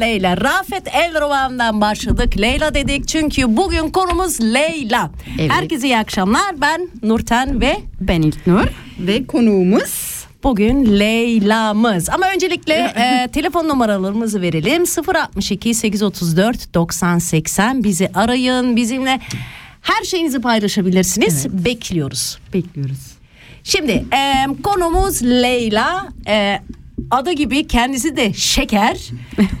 [0.00, 0.40] Leyla.
[0.40, 2.40] Rafet Elrovan'dan başladık.
[2.40, 5.10] Leyla dedik çünkü bugün konumuz Leyla.
[5.38, 5.50] Evet.
[5.50, 6.60] Herkese iyi akşamlar.
[6.60, 8.64] Ben Nurten ve Ben İlknur
[8.98, 12.10] ve konuğumuz bugün Leyla'mız.
[12.10, 14.84] Ama öncelikle e, telefon numaralarımızı verelim.
[15.14, 18.76] 062 834 90 80 bizi arayın.
[18.76, 19.20] Bizimle
[19.82, 21.64] her şeyinizi paylaşabilirsiniz.
[21.64, 22.38] Bekliyoruz.
[22.54, 23.18] bekliyoruz.
[23.64, 26.08] Şimdi e, konumuz Leyla.
[26.28, 26.60] E,
[27.10, 29.10] adı gibi kendisi de şeker.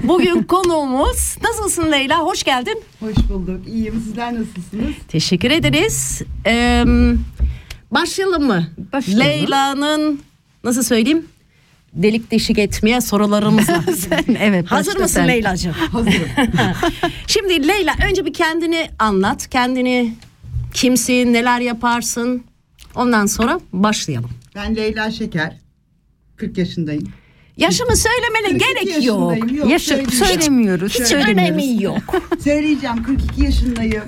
[0.02, 2.18] Bugün konuğumuz nasılsın Leyla?
[2.18, 2.82] Hoş geldin.
[3.00, 3.68] Hoş bulduk.
[3.68, 4.02] İyiyim.
[4.04, 4.94] Sizler nasılsınız?
[5.08, 6.22] Teşekkür ederiz.
[6.46, 6.84] Ee,
[7.90, 8.66] başlayalım mı?
[8.92, 9.26] Başlayalım.
[9.26, 10.20] Leyla'nın
[10.64, 11.26] nasıl söyleyeyim?
[11.92, 13.84] Delik deşik etmeye sorularımız var.
[14.40, 14.66] evet.
[14.66, 15.28] Hazır mısın sen.
[15.28, 15.72] Leyla'cığım?
[15.92, 16.28] Hazırım.
[17.26, 19.48] Şimdi Leyla önce bir kendini anlat.
[19.50, 20.14] Kendini
[20.74, 22.44] kimsin, neler yaparsın?
[22.94, 24.30] Ondan sonra başlayalım.
[24.54, 25.56] ben Leyla Şeker.
[26.36, 27.08] 40 yaşındayım.
[27.58, 29.52] Yaşımı söylemene 42 gerek yok.
[29.52, 30.24] Yok, Yaşı söyleyeceğim.
[30.26, 30.94] söylemiyoruz.
[30.94, 31.54] Hiç söylemiyoruz.
[31.64, 32.02] önemi yok.
[32.44, 34.02] Söyleyeceğim 42 yaşındayım.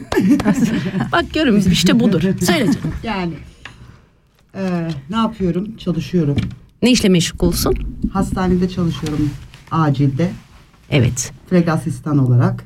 [1.13, 2.21] Bak görün işte budur.
[2.21, 2.77] Söyle canım.
[3.03, 3.33] yani
[4.55, 5.77] eee, ne yapıyorum?
[5.77, 6.37] Çalışıyorum.
[6.83, 7.73] Ne işle meşgulsün?
[8.13, 9.31] Hastanede çalışıyorum.
[9.71, 10.31] Acilde.
[10.91, 11.33] Evet.
[11.51, 12.65] Freg asistan olarak.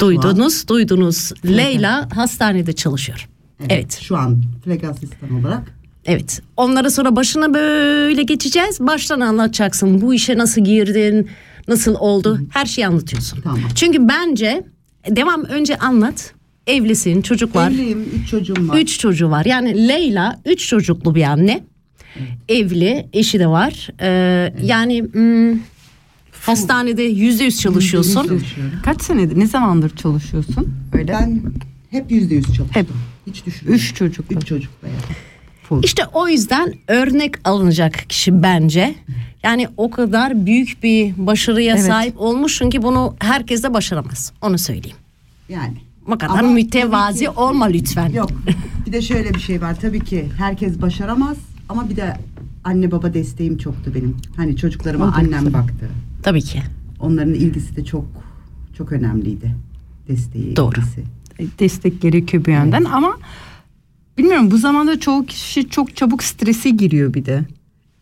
[0.00, 1.32] Duydunuz, duydunuz.
[1.44, 3.28] Leyla hastanede çalışıyor.
[3.68, 3.98] Evet.
[4.02, 5.81] Şu an freg asistan olarak.
[6.04, 6.40] Evet.
[6.56, 8.80] Onlara sonra başına böyle geçeceğiz.
[8.80, 10.00] Baştan anlatacaksın.
[10.00, 11.28] Bu işe nasıl girdin?
[11.68, 12.40] Nasıl oldu?
[12.50, 13.40] Her şeyi anlatıyorsun.
[13.40, 13.60] Tamam.
[13.74, 14.64] Çünkü bence
[15.08, 16.34] devam önce anlat.
[16.66, 17.70] Evlisin, çocuk var.
[17.70, 18.08] Evliyim.
[18.22, 18.78] 3 çocuğum var.
[18.78, 19.44] Üç çocuğu var.
[19.44, 21.64] Yani Leyla üç çocuklu bir anne.
[22.48, 23.88] Evli, eşi de var.
[24.00, 25.58] Ee, Yani hmm,
[26.40, 28.26] hastanede yüzde yüz çalışıyorsun.
[28.28, 28.72] Çalışıyorum.
[28.84, 30.74] Kaç senedir, ne zamandır çalışıyorsun?
[30.92, 31.12] Öyle.
[31.12, 31.42] Ben
[31.90, 32.68] hep yüzde yüz çalıştım.
[32.72, 32.86] Hep.
[33.26, 33.74] Hiç düşünmedim.
[33.74, 34.36] Üç çocuklu.
[34.36, 34.98] Üç çocukla yani.
[35.82, 38.94] İşte o yüzden örnek alınacak kişi bence.
[39.42, 41.84] Yani o kadar büyük bir başarıya Evet.
[41.86, 44.32] sahip olmuşsun ki bunu herkes de başaramaz.
[44.42, 44.96] Onu söyleyeyim.
[45.48, 45.74] Yani.
[46.06, 48.08] O kadar Ama mütevazi ki- olma lütfen.
[48.08, 48.30] Yok.
[48.86, 49.76] Bir de şöyle bir şey var.
[49.80, 51.36] Tabii ki herkes başaramaz
[51.68, 52.16] ama bir de
[52.64, 54.16] anne baba desteğim çoktu benim.
[54.36, 55.88] Hani çocuklarıma annem baktı.
[56.22, 56.62] Tabii ki.
[57.00, 58.04] Onların ilgisi de çok
[58.78, 59.54] çok önemliydi.
[60.08, 60.80] Desteği, Doğru.
[60.80, 61.04] ilgisi.
[61.58, 63.16] destek gerekiyor bir yönden ama
[64.18, 67.44] bilmiyorum bu zamanda çoğu kişi çok çabuk strese giriyor bir de.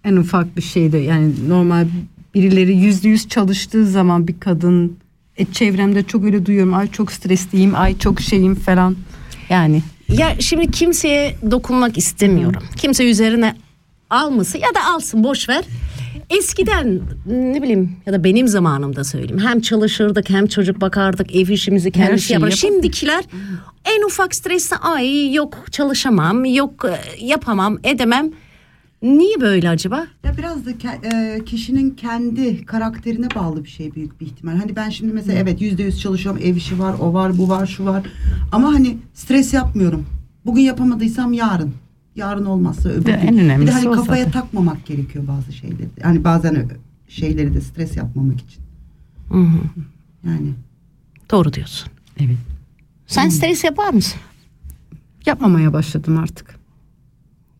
[0.04, 1.86] En ufak bir şeyde yani normal
[2.34, 4.96] birileri yüzde yüz çalıştığı zaman bir kadın
[5.36, 8.96] e, çevremde çok öyle duyuyorum ay çok stresliyim ay çok şeyim falan
[9.48, 12.62] yani Ya şimdi kimseye dokunmak istemiyorum.
[12.76, 13.54] Kimse üzerine
[14.10, 15.64] almasın ya da alsın boş ver.
[16.30, 19.38] Eskiden ne bileyim ya da benim zamanımda söyleyeyim.
[19.46, 22.50] Hem çalışırdık hem çocuk bakardık ev işimizi kendisi şeyi yapar.
[22.50, 23.24] Şimdikiler
[23.84, 28.30] en ufak streste ay yok çalışamam yok e, yapamam edemem.
[29.02, 30.06] Niye böyle acaba?
[30.24, 34.56] Ya biraz da ke- e, kişinin kendi karakterine bağlı bir şey büyük bir ihtimal.
[34.56, 36.40] Hani ben şimdi mesela evet yüzde yüz çalışıyorum.
[36.44, 38.02] Ev işi var, o var, bu var, şu var.
[38.52, 40.06] Ama hani stres yapmıyorum.
[40.46, 41.74] Bugün yapamadıysam yarın.
[42.16, 43.18] Yarın olmazsa öbür de gün.
[43.18, 44.40] en bir de önemlisi hani o kafaya zaten.
[44.40, 45.88] takmamak gerekiyor bazı şeyleri.
[46.02, 46.68] Hani bazen
[47.08, 48.62] şeyleri de stres yapmamak için.
[50.26, 50.52] Yani
[51.30, 51.88] Doğru diyorsun.
[52.20, 52.36] evet
[53.06, 54.20] Sen stres yapar mısın?
[55.26, 56.60] yapmamaya başladım artık.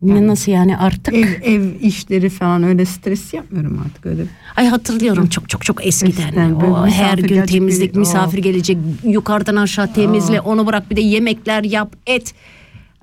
[0.01, 1.13] Ne Nasıl yani artık?
[1.13, 4.25] Ev, ev işleri falan öyle stres yapmıyorum artık öyle.
[4.55, 6.23] Ay hatırlıyorum çok çok çok eskiden.
[6.27, 10.95] Eskiden o her gün gelecek temizlik, biri- misafir gelecek, yukarıdan aşağı temizle, onu bırak bir
[10.95, 12.33] de yemekler yap, et.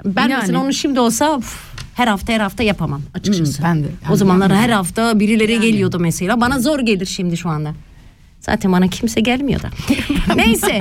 [0.05, 0.41] Ben Yani.
[0.41, 1.55] mesela onu şimdi olsa üf,
[1.95, 3.59] her hafta her hafta yapamam açıkçası.
[3.59, 3.87] Hmm, ben de.
[4.11, 6.41] o zamanlar her hafta birileri geliyordu mesela.
[6.41, 7.75] Bana zor gelir şimdi şu anda.
[8.41, 9.71] Zaten bana kimse gelmiyor da.
[10.37, 10.79] Neyse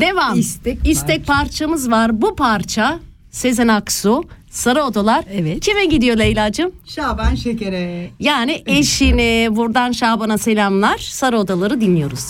[0.00, 0.38] devam.
[0.38, 2.22] İstek İstek parçamız var.
[2.22, 2.98] Bu parça
[3.30, 5.24] Sezen Aksu, Sarı Odalar.
[5.32, 5.60] Evet.
[5.60, 6.70] Kime gidiyor Leyla'cığım?
[6.86, 8.10] Şaban Şeker'e.
[8.20, 10.98] Yani eşini buradan Şaban'a selamlar.
[10.98, 12.26] Sarı odaları dinliyoruz.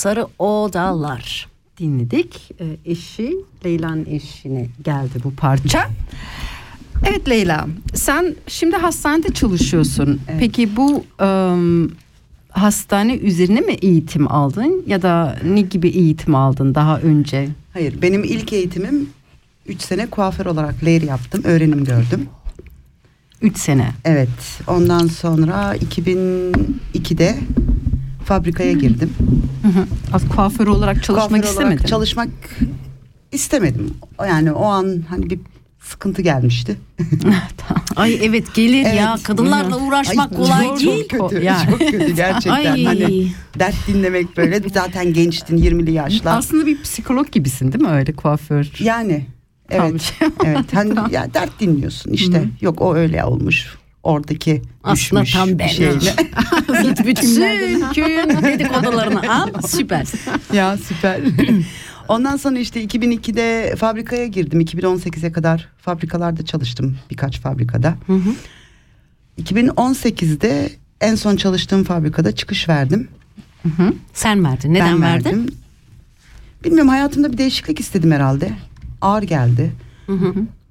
[0.00, 1.48] Sarı Odalar.
[1.78, 2.50] dinledik.
[2.60, 5.90] Ee, eşi Leyla'nın eşine geldi bu parça.
[7.06, 10.20] Evet Leyla sen şimdi hastanede çalışıyorsun.
[10.38, 11.92] Peki bu ım,
[12.50, 17.48] hastane üzerine mi eğitim aldın ya da ne gibi eğitim aldın daha önce?
[17.72, 19.10] Hayır benim ilk eğitimim
[19.66, 21.44] 3 sene kuaför olarak layer yaptım.
[21.44, 22.28] Öğrenim gördüm.
[23.42, 23.90] 3 sene.
[24.04, 24.60] Evet.
[24.66, 27.38] Ondan sonra 2002'de
[28.30, 29.10] fabrikaya girdim.
[29.62, 29.86] Hı hı.
[30.12, 31.84] Az kuaför olarak çalışmak Kuaför olarak istemedin.
[31.84, 32.28] çalışmak
[33.32, 33.94] istemedim.
[34.20, 35.40] Yani o an hani bir
[35.80, 36.76] sıkıntı gelmişti.
[37.96, 39.22] Ay evet gelir ya Evet.
[39.22, 41.08] kadınlarla uğraşmak Ay, kolay çok, değil.
[41.08, 41.70] Çok kötü, Yani.
[41.70, 42.50] çok kötü gerçekten.
[42.50, 42.84] Ay.
[42.84, 46.38] Hani dert dinlemek böyle zaten gençtin 20'li yaşlar.
[46.38, 48.70] Aslında bir psikolog gibisin değil mi öyle kuaför?
[48.80, 49.26] Yani
[49.70, 50.14] evet.
[50.44, 50.74] evet.
[50.74, 52.44] Hani ya dert dinliyorsun işte.
[52.60, 53.79] Yok o öyle olmuş.
[54.02, 55.98] Oradaki Aslında düşmüş tam bir şeyle.
[56.82, 60.06] Git bütün köyün dedikodularını al süper.
[60.52, 61.20] ya süper.
[62.08, 64.60] Ondan sonra işte 2002'de fabrikaya girdim.
[64.60, 67.94] 2018'e kadar fabrikalarda çalıştım birkaç fabrikada.
[69.42, 73.08] 2018'de en son çalıştığım fabrikada çıkış verdim.
[74.12, 74.74] Sen verdin.
[74.74, 75.24] Neden Ben verdin?
[75.24, 75.46] verdim.
[76.64, 78.52] Bilmiyorum hayatımda bir değişiklik istedim herhalde.
[79.00, 79.72] Ağır geldi.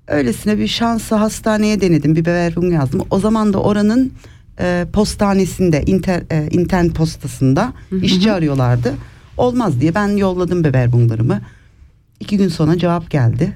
[0.09, 2.15] Öylesine bir şansı hastaneye denedim.
[2.15, 3.01] Bir beberum yazdım.
[3.09, 4.13] O zaman da oranın
[4.59, 8.93] e, postanesinde, inter, e, intern postasında işçi arıyorlardı.
[9.37, 11.41] Olmaz diye ben yolladım beberbumlarımı.
[12.19, 13.53] İki gün sonra cevap geldi.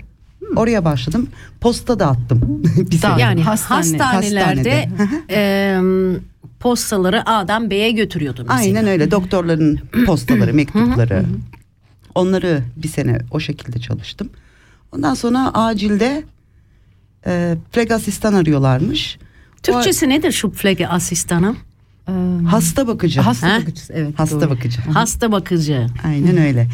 [0.55, 1.27] Oraya başladım.
[1.61, 2.63] Posta dağıttım.
[2.91, 3.21] bir sene.
[3.21, 4.89] Yani Hastane- hastanelerde
[5.29, 5.79] e,
[6.59, 8.61] postaları A'dan B'ye götürüyordun mesela.
[8.61, 9.11] Aynen öyle.
[9.11, 11.25] Doktorların postaları, mektupları.
[12.15, 14.29] Onları bir sene o şekilde çalıştım.
[14.91, 16.23] Ondan sonra acilde
[17.27, 19.17] e, flag asistan arıyorlarmış.
[19.63, 21.57] Türkçesi nedir şu flagi asistanım?
[22.09, 22.11] O-
[22.51, 23.21] hasta bakıcı.
[23.21, 23.57] Hasta Ha?
[23.61, 24.13] bakıcısı evet.
[24.19, 24.49] Hasta doğru.
[24.49, 24.81] bakıcı.
[24.81, 25.87] Hasta bakıcı.
[26.05, 26.67] Aynen öyle.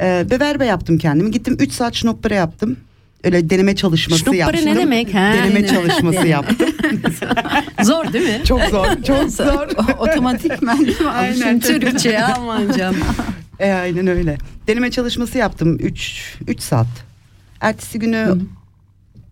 [0.00, 1.30] Ee, beberbe yaptım kendimi.
[1.30, 2.76] Gittim 3 saat şnoppere yaptım.
[3.24, 4.66] Öyle deneme çalışması Şnoppere yaptım.
[4.66, 5.14] ne demek?
[5.14, 6.68] Ha, deneme ne- çalışması yaptım.
[7.82, 8.44] Zor değil mi?
[8.44, 9.68] Çok zor, çok zor.
[9.98, 11.08] Otomatikmen değil mi?
[11.08, 11.60] Aynen.
[11.60, 13.00] Türkçe aman canım.
[13.60, 14.38] E, aynen öyle.
[14.66, 16.86] Deneme çalışması yaptım 3 3 saat.
[17.60, 18.38] Ertesi günü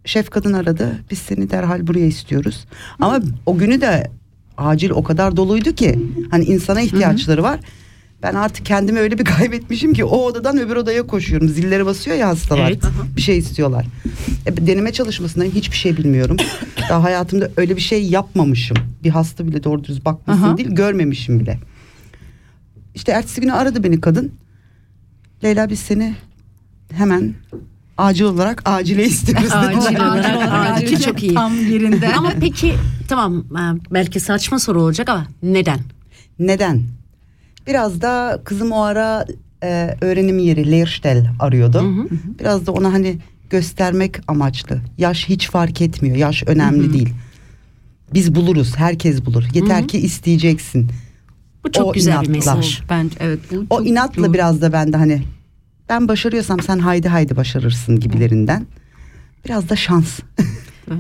[0.07, 1.05] şef kadın aradı.
[1.11, 2.67] Biz seni derhal buraya istiyoruz.
[3.01, 4.11] Ama o günü de
[4.59, 5.99] acil o kadar doluydu ki
[6.31, 7.61] hani insana ihtiyaçları var.
[8.23, 11.49] Ben artık kendimi öyle bir kaybetmişim ki o odadan öbür odaya koşuyorum.
[11.49, 12.71] Zillere basıyor ya hastalar.
[12.71, 12.83] Evet.
[13.17, 13.87] Bir şey istiyorlar.
[14.47, 16.37] E, deneme çalışmasından hiçbir şey bilmiyorum.
[16.91, 18.77] Daha hayatımda öyle bir şey yapmamışım.
[19.05, 21.59] Bir hasta bile doğru düz bakmasın değil görmemişim bile.
[22.95, 24.33] İşte ertesi günü aradı beni kadın.
[25.45, 26.15] Leyla biz seni
[26.93, 27.35] hemen
[27.99, 29.51] acil olarak acile istiyoruz.
[29.53, 31.35] Acil olarak acil çok iyi.
[31.35, 32.15] Tam yerinde.
[32.15, 32.75] Ama peki
[33.09, 35.81] tamam e, belki saçma soru olacak ama neden?
[36.39, 36.83] Neden?
[37.67, 39.27] Biraz da kızım o ara
[39.63, 42.07] e, öğrenim yeri Lehrstelle arıyordu.
[42.41, 43.19] Biraz da ona hani
[43.51, 44.79] göstermek amaçlı.
[44.99, 46.17] Yaş hiç fark etmiyor.
[46.17, 47.09] Yaş önemli değil.
[48.15, 48.77] Biz buluruz.
[48.77, 49.45] Herkes bulur.
[49.55, 50.89] Yeter ki isteyeceksin.
[51.65, 52.55] Bu çok O güzel bir inatla.
[52.55, 52.81] mesaj.
[52.91, 53.41] Bence evet.
[53.53, 54.35] Bu O inatla doğru.
[54.35, 55.23] biraz da ben de hani
[55.89, 58.67] ben başarıyorsam sen haydi haydi başarırsın gibilerinden.
[59.45, 60.21] Biraz da şans.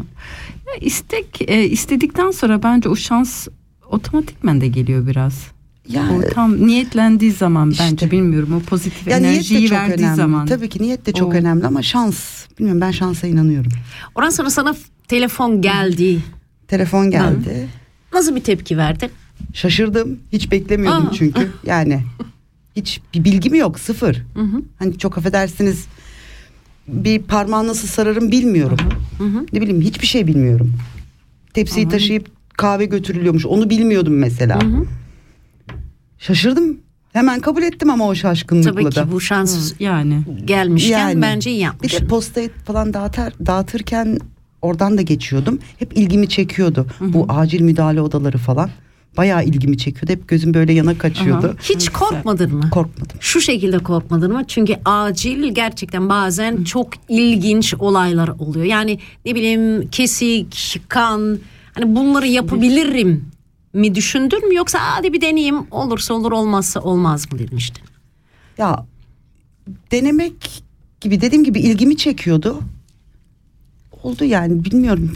[0.66, 3.48] Ya istek e, istedikten sonra bence o şans
[3.90, 5.34] otomatikmen de geliyor biraz.
[5.88, 7.84] Ya O tam niyetlendiği zaman İşte.
[7.90, 10.16] bence bilmiyorum o pozitif ya niyet de enerjiyi çok verdiği önemli.
[10.16, 10.46] zaman.
[10.46, 12.46] Tabii ki niyet de çok O- önemli ama şans.
[12.58, 13.72] Bilmiyorum ben şansa inanıyorum.
[14.14, 14.74] Ondan sonra sana
[15.08, 16.18] telefon geldi.
[16.68, 17.68] Telefon geldi.
[18.12, 19.10] Nasıl bir tepki verdin?
[19.54, 20.18] Şaşırdım.
[20.32, 21.12] Hiç beklemiyordum Aa.
[21.12, 21.50] çünkü.
[21.66, 22.02] Yani
[22.76, 24.22] hiç bir bilgim yok sıfır.
[24.78, 25.86] Hani çok affedersiniz
[26.88, 28.78] bir parmağı nasıl sararım bilmiyorum.
[29.52, 30.72] Ne bileyim hiçbir şey bilmiyorum.
[31.54, 34.58] Tepsiyi taşıyıp kahve götürülüyormuş onu bilmiyordum mesela.
[36.18, 36.78] Şaşırdım.
[37.12, 39.12] Hemen kabul ettim ama o şaşkınlıkla Tabii ki da.
[39.12, 41.22] bu şans Yani gelmişken Yani.
[41.22, 42.00] bence iyi Bir yapmışsın.
[42.04, 44.18] de postayı falan dağıtar, dağıtırken
[44.62, 45.58] oradan da geçiyordum.
[45.78, 46.86] Hep ilgimi çekiyordu.
[47.00, 48.70] Bu acil müdahale odaları falan.
[49.16, 50.12] Bayağı ilgimi çekiyordu.
[50.12, 51.56] Hep gözüm böyle yana kaçıyordu.
[51.62, 52.70] Hiç korkmadın mı?
[52.70, 53.16] Korkmadım.
[53.20, 54.44] Şu şekilde korkmadın mı?
[54.48, 58.64] Çünkü acil gerçekten bazen çok ilginç olaylar oluyor.
[58.64, 61.38] Yani ne bileyim kesik, kan
[61.72, 63.24] hani bunları yapabilirim
[63.72, 67.80] mi düşündün mü yoksa hadi bir deneyeyim olursa olur olmazsa olmaz mı dedim işte.
[68.58, 68.86] Ya
[69.92, 70.64] denemek
[71.00, 72.60] gibi dediğim gibi ilgimi çekiyordu.
[74.06, 75.12] Oldu yani bilmiyorum.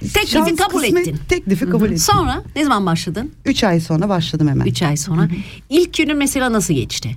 [0.00, 1.18] Teklifi Şans kabul kısmet- ettin.
[1.28, 1.98] Teklifi kabul ettim.
[1.98, 3.30] Sonra ne zaman başladın?
[3.44, 4.66] Üç ay sonra başladım hemen.
[4.66, 5.28] Üç ay sonra.
[5.70, 7.16] İlk günün mesela nasıl geçti?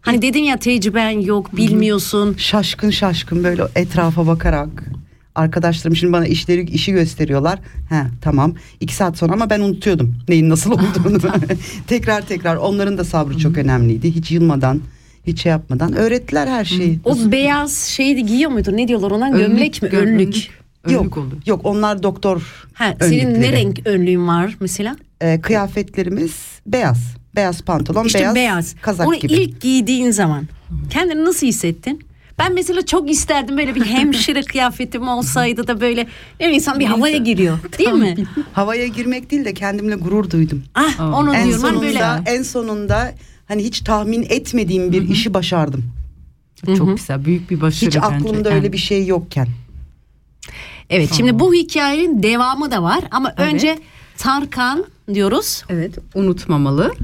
[0.00, 2.34] Hani dedin ya tecrüben yok bilmiyorsun.
[2.38, 4.84] Şaşkın şaşkın böyle etrafa bakarak.
[5.34, 7.58] Arkadaşlarım şimdi bana işleri işi gösteriyorlar.
[7.88, 8.54] He tamam.
[8.80, 11.18] İki saat sonra ama ben unutuyordum neyin nasıl olduğunu.
[11.86, 14.14] tekrar tekrar onların da sabrı çok önemliydi.
[14.14, 14.80] Hiç yılmadan,
[15.26, 17.00] hiç şey yapmadan öğrettiler her şeyi.
[17.04, 18.76] O beyaz şeyi giyiyor muydun?
[18.76, 19.28] Ne diyorlar ona?
[19.28, 19.88] Gömlek mi?
[19.88, 20.50] gö- Önlük.
[20.84, 21.32] Önlük Yok, olur.
[21.46, 24.96] yok onlar doktor Ha, senin ne renk önlüğün var mesela?
[25.20, 26.32] Ee, kıyafetlerimiz
[26.66, 26.98] beyaz.
[27.36, 28.74] Beyaz pantolon, İşte beyaz, beyaz.
[28.82, 29.32] kazak Onu gibi.
[29.32, 30.44] ilk giydiğin zaman
[30.90, 32.00] kendini nasıl hissettin?
[32.38, 36.06] Ben mesela çok isterdim böyle bir hemşire kıyafetim olsaydı da böyle
[36.40, 38.14] ne insan bir havaya giriyor değil mi?
[38.52, 40.62] Havaya girmek değil de kendimle gurur duydum.
[40.74, 41.86] Ah onu en diyorum hani sonunda,
[42.26, 42.36] böyle.
[42.38, 43.12] en sonunda
[43.52, 45.84] hani hiç tahmin etmediğim bir işi başardım.
[46.76, 48.06] Çok güzel büyük bir başarı Hiç bence.
[48.06, 48.56] aklımda Yani.
[48.58, 49.48] öyle bir şey yokken.
[50.90, 53.78] Evet şimdi bu hikayenin devamı da var ama önce
[54.18, 54.84] Tarkan
[55.14, 55.64] diyoruz.
[55.68, 56.94] Evet unutmamalı.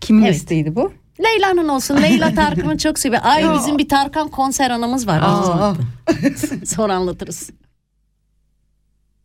[0.00, 0.36] Kimin Evet.
[0.36, 0.92] isteğiydi bu?
[1.20, 1.96] Leyla'nın olsun.
[2.02, 3.22] Leyla Tarkan'ı çok seviyor.
[3.24, 5.20] Ay bizim bir Tarkan konser anımız var.
[5.22, 5.74] Aa,
[6.66, 7.50] Sonra anlatırız.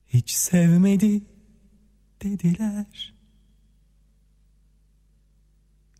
[0.07, 1.21] Hiç sevmedi
[2.23, 3.13] dediler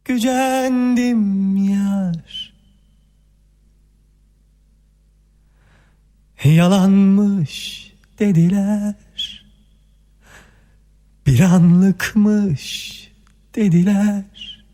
[0.06, 2.54] gücendim yar.
[6.44, 8.96] Yalanmış dediler
[11.26, 12.96] Bir anlıkmış
[13.56, 14.66] dediler.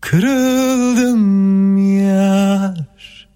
[0.00, 3.28] Kırıldım yar.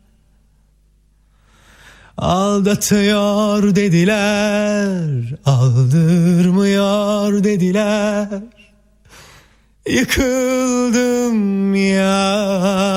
[2.16, 8.55] Aldatıyor dediler Aldırmıyor dediler.
[9.88, 12.96] Yıkıldım yar.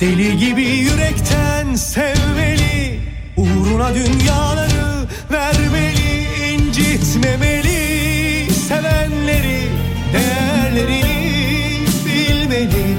[0.00, 3.00] Deli gibi yürekten sevmeli
[3.36, 9.68] Uğruna dünyaları vermeli incitmemeli Sevenleri
[10.12, 12.96] değerlerini bilmeli.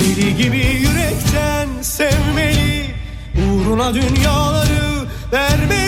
[0.00, 2.94] Deli gibi yürekten sevmeli
[3.34, 5.85] Uğruna dünyaları vermeli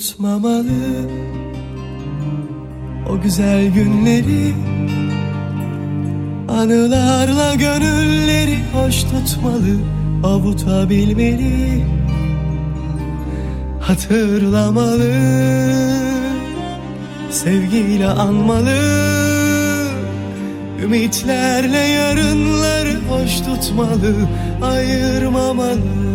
[0.00, 1.10] Unutmamalı.
[3.10, 4.54] O güzel günleri
[6.48, 9.76] Anılarla gönülleri hoş tutmalı.
[10.24, 11.84] Avutabilmeli
[13.80, 15.12] Hatırlamalı.
[17.30, 18.78] Sevgiyle anmalı.
[20.82, 24.14] Ümitlerle yarınları hoş tutmalı.
[24.62, 26.09] Ayırmamalı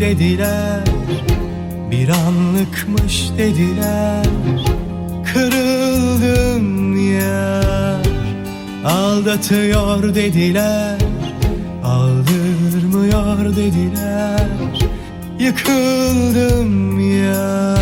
[0.00, 0.84] dediler.
[1.90, 4.26] Bir anlıkmış dediler.
[5.32, 8.04] Kırıldım yar.
[8.84, 10.98] Aldatıyor dediler.
[11.84, 14.46] Aldırmıyor dediler.
[15.38, 17.80] Yıkıldım yar.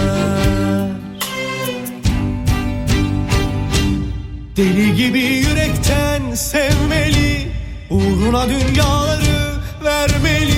[4.57, 7.49] Deli gibi yürekten sevmeli
[7.91, 9.53] Uğruna dünyaları
[9.85, 10.58] vermeli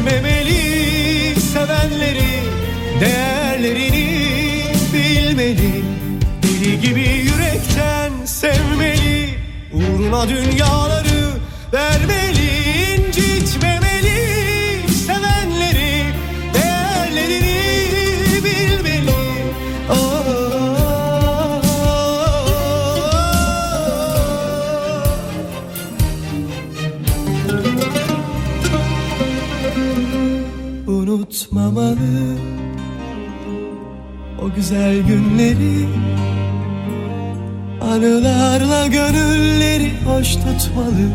[0.00, 2.42] incitmemeli Sevenleri
[3.00, 5.84] değerlerini bilmeli.
[6.42, 9.38] Deli gibi yürekten sevmeli
[9.72, 11.30] Uğruna dünyaları
[11.72, 12.29] vermeli
[38.80, 41.06] Anılarla gönülleri hoş tutmalı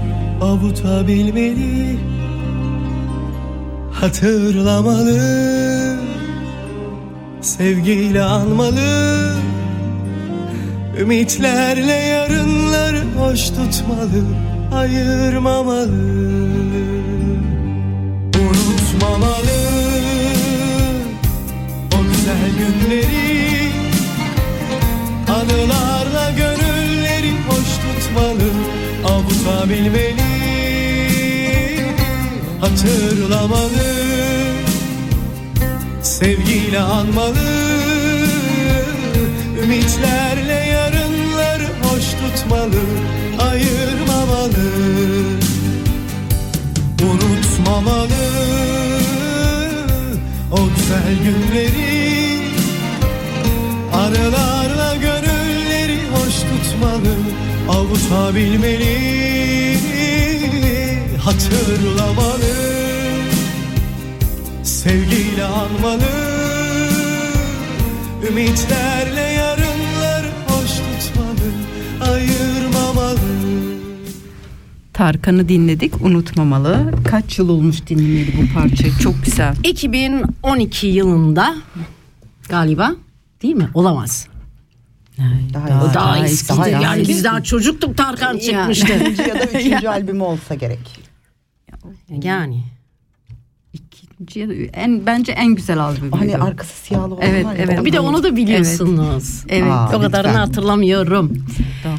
[0.41, 1.99] Avutabilmeli.
[3.91, 5.19] Hatırlamalı
[7.41, 9.35] Sevgiyle anmalı.
[10.99, 14.23] Ümitlerle yarınları hoş tutmalı
[14.73, 15.89] Ayırmamalı.
[18.35, 19.34] Unutmamalı
[29.65, 30.21] Avutabilmeli
[32.61, 33.69] Hatırlamalı
[36.01, 37.35] Sevgiyle anmalı.
[39.63, 42.81] Ümitlerle yarınları hoş tutmalı
[43.39, 44.71] Ayırmamalı.
[47.03, 48.25] Unutmamalı
[50.51, 52.05] O güzel günleri.
[53.93, 57.15] Arılarla gönülleri hoş tutmalı
[57.69, 59.34] Avutabilmeli
[61.25, 62.53] Hatırlamalı
[64.63, 66.03] Sevgiyle anmalı
[68.29, 71.51] Ümitlerle yarınları hoş tutmalı
[72.11, 73.19] Ayırmamalı
[74.93, 76.91] Tarkan'ı dinledik unutmamalı.
[77.07, 79.55] Kaç yıl olmuş dinlemeli bu parça çok güzel.
[79.63, 81.55] 2012 yılında
[82.49, 82.95] galiba
[83.41, 83.69] değil mi?
[83.73, 84.27] Olamaz.
[85.53, 85.93] Daha, iyisi.
[85.93, 86.33] daha iyisi.
[86.33, 88.93] eskidir Daha- yani daha biz daha çocuktuk Tarkan çıkmıştı.
[89.01, 91.04] İkinci ya da üçüncü albümü olsa gerek.
[92.23, 92.63] Yani.
[93.73, 96.11] İkinci ya da en bence en güzel albüm.
[96.11, 97.85] Hani arkası siyahlı olan Evet, var ya, evet.
[97.85, 99.43] Bir de onu da biliyorsunuz.
[99.49, 99.71] Evet.
[99.71, 100.39] Aa, O kadarını lütfen.
[100.39, 101.45] hatırlamıyorum.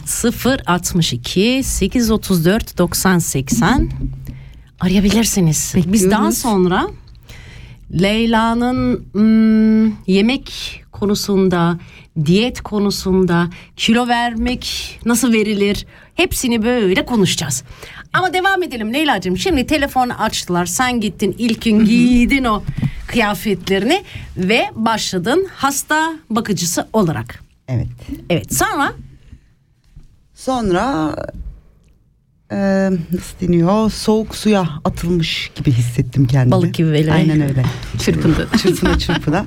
[0.05, 3.91] 0 62 834 90 80
[4.81, 5.73] arayabilirsiniz.
[5.77, 6.11] Biz Bekliyoruz.
[6.11, 6.89] daha sonra
[8.01, 11.79] Leyla'nın hmm, yemek konusunda,
[12.25, 17.65] diyet konusunda, kilo vermek nasıl verilir hepsini böyle konuşacağız.
[18.17, 19.39] Ama devam edelim Leyla'cığım.
[19.39, 20.67] Şimdi telefonu açtılar.
[20.67, 22.63] Sen gittin ilk gün giydin o
[23.07, 24.05] kıyafetlerini
[24.37, 27.43] ve başladın hasta bakıcısı olarak.
[27.69, 27.87] Evet.
[28.31, 28.93] Evet sonra
[30.35, 31.17] Sonra
[32.53, 32.57] e,
[33.13, 33.91] nasıl deniyor?
[33.91, 36.53] Soğuk suya atılmış gibi hissettim kendimi.
[36.53, 37.13] Balık gibi böyle.
[37.13, 37.65] Aynen öyle.
[37.99, 38.49] Çırpındı.
[38.63, 39.47] çırpına çırpına.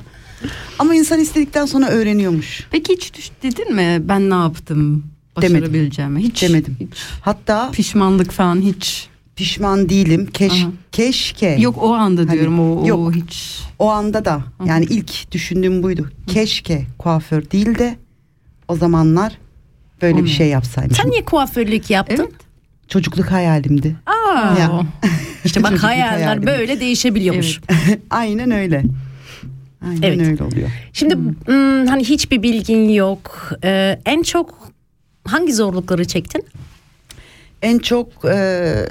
[0.78, 2.66] Ama insan istedikten sonra öğreniyormuş.
[2.70, 5.04] Peki hiç düş dedin mi ben ne yaptım
[5.42, 6.20] başarabileceğimi?
[6.20, 6.76] Hiç Demedim.
[6.80, 6.88] Hiç.
[7.20, 9.08] Hatta Pişmanlık falan hiç.
[9.36, 10.26] pişman değilim.
[10.32, 10.70] Keş, Aha.
[10.92, 11.46] keşke.
[11.60, 13.14] Yok o anda Hani, diyorum o, o yok.
[13.14, 13.60] hiç.
[13.78, 16.10] O anda da yani ilk düşündüğüm buydu.
[16.26, 17.96] Keşke kuaför değil de
[18.68, 19.38] o zamanlar
[20.02, 20.28] böyle bir Onu.
[20.28, 20.96] şey yapsaydım.
[20.96, 22.16] sen niye kuaförlük yaptın?
[22.30, 22.40] Evet.
[22.88, 23.96] Çocukluk hayalimdi.
[24.06, 24.80] Aa, Ya.
[25.44, 26.46] işte bak hayaller hayalim.
[26.46, 27.60] böyle değişebiliyormuş.
[28.10, 28.82] Aynen öyle.
[29.88, 30.20] Aynen Evet.
[30.26, 30.68] öyle oluyor.
[30.92, 33.50] Şimdi hmm, hani hiçbir bilgin yok.
[33.64, 34.68] Ee, en çok
[35.24, 36.44] hangi zorlukları çektin?
[37.62, 38.86] En çok e,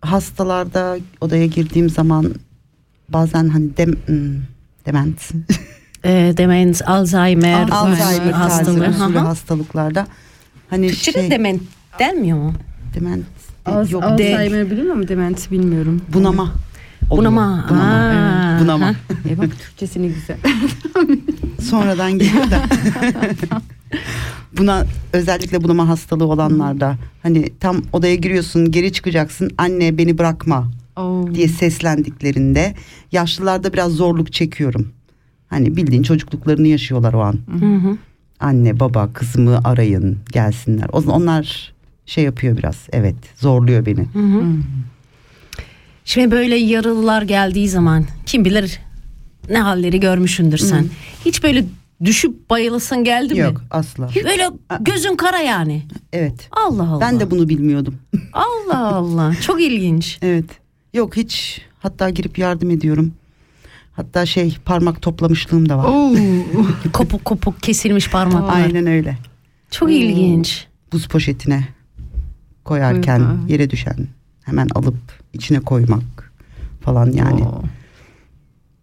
[0.00, 2.34] hastalarda odaya girdiğim zaman
[3.08, 4.42] bazen hani dem, hmm,
[4.86, 5.30] dement,
[6.04, 8.88] Ee, demens, Alzheimer, Alzheimer hastalığı.
[8.88, 9.18] usulü hı.
[9.18, 10.06] hastalıklarda
[10.70, 11.62] hani Türkçe'de şey dement
[11.98, 12.52] denmiyor mu?
[12.94, 13.24] dement
[13.66, 15.08] Az, yok de Alzheimer biliyor musun?
[15.08, 16.02] Demens bilmiyorum.
[16.12, 16.52] bunama.
[17.10, 17.32] Oluyor.
[17.32, 17.66] Bunama.
[17.70, 17.84] Bunama.
[17.84, 18.94] Aa, Evet, bunama.
[19.28, 20.36] E bak Türkçesini güzel.
[21.62, 22.62] Sonradan geliyor da.
[24.58, 31.34] Buna özellikle bunama hastalığı olanlarda hani tam odaya giriyorsun geri çıkacaksın anne beni bırakma Oo.
[31.34, 32.74] diye seslendiklerinde
[33.12, 34.88] yaşlılarda biraz zorluk çekiyorum.
[35.48, 37.38] Hani bildiğin çocukluklarını yaşıyorlar o an.
[37.60, 37.96] Hı hı.
[38.40, 40.88] Anne baba kızımı arayın gelsinler.
[40.92, 41.72] O zaman onlar
[42.06, 44.08] şey yapıyor biraz evet zorluyor beni.
[44.12, 44.42] Hı hı.
[46.04, 48.80] Şimdi böyle yaralılar geldiği zaman kim bilir
[49.50, 50.86] ne halleri görmüşsündür sen.
[51.24, 51.64] Hiç böyle
[52.04, 53.40] düşüp bayılasın geldi mi?
[53.40, 54.10] Yok asla.
[54.24, 54.48] Böyle
[54.80, 55.82] gözün kara yani.
[56.12, 56.48] Evet.
[56.52, 57.00] Allah Allah.
[57.00, 57.94] Ben de bunu bilmiyordum.
[58.32, 59.34] Allah Allah.
[59.40, 60.18] Çok ilginç.
[60.22, 60.44] evet.
[60.94, 63.12] Yok hiç hatta girip yardım ediyorum.
[63.92, 65.84] Hatta şey parmak toplamışlığım da var.
[65.84, 66.14] Oo.
[66.92, 68.54] Kopuk kopuk kesilmiş parmaklar.
[68.54, 69.18] Aynen öyle.
[69.70, 70.66] Çok ilginç.
[70.92, 71.68] Buz poşetine
[72.64, 73.96] koyarken yere düşen
[74.44, 76.32] hemen alıp içine koymak
[76.80, 77.42] falan yani.
[77.42, 77.62] Oo.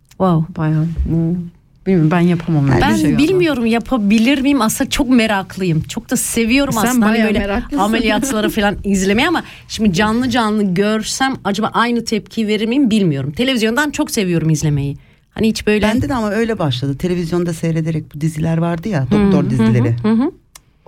[0.09, 0.55] Wow.
[0.61, 0.85] Bayağı.
[1.09, 1.37] bu-
[1.85, 2.69] Bilmiyorum ben yapamam.
[2.69, 3.17] öyle Ben şey ama.
[3.17, 5.81] bilmiyorum yapabilir miyim aslında çok meraklıyım.
[5.81, 7.77] Çok da seviyorum Sen aslında hani böyle meraklısın.
[7.83, 13.31] ameliyatları falan izlemeyi ama şimdi canlı canlı görsem acaba aynı tepki verir miyim bilmiyorum.
[13.31, 14.97] Televizyondan çok seviyorum izlemeyi.
[15.29, 16.97] Hani hiç böyle Bende de ama öyle başladı.
[16.97, 19.95] Televizyonda seyrederek bu diziler vardı ya doktor dizileri.
[20.03, 20.31] Hı hı.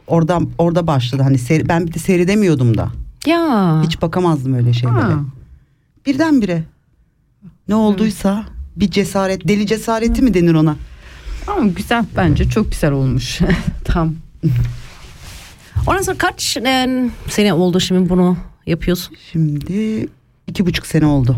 [0.08, 1.24] Orada orada başladı.
[1.24, 2.89] Hani seyre- ben bir de seyredemiyordum da.
[3.26, 3.82] Ya.
[3.86, 5.00] Hiç bakamazdım öyle şeylere.
[5.00, 5.19] Ha.
[6.10, 6.63] Birdenbire
[7.67, 8.45] ne olduysa
[8.76, 10.76] bir cesaret, deli cesareti mi denir ona?
[11.48, 13.39] Ama güzel bence çok güzel olmuş.
[13.86, 14.15] Tam.
[15.88, 19.15] Ondan sonra kaç e, sene oldu şimdi bunu yapıyorsun?
[19.32, 20.08] Şimdi
[20.48, 21.38] iki buçuk sene oldu.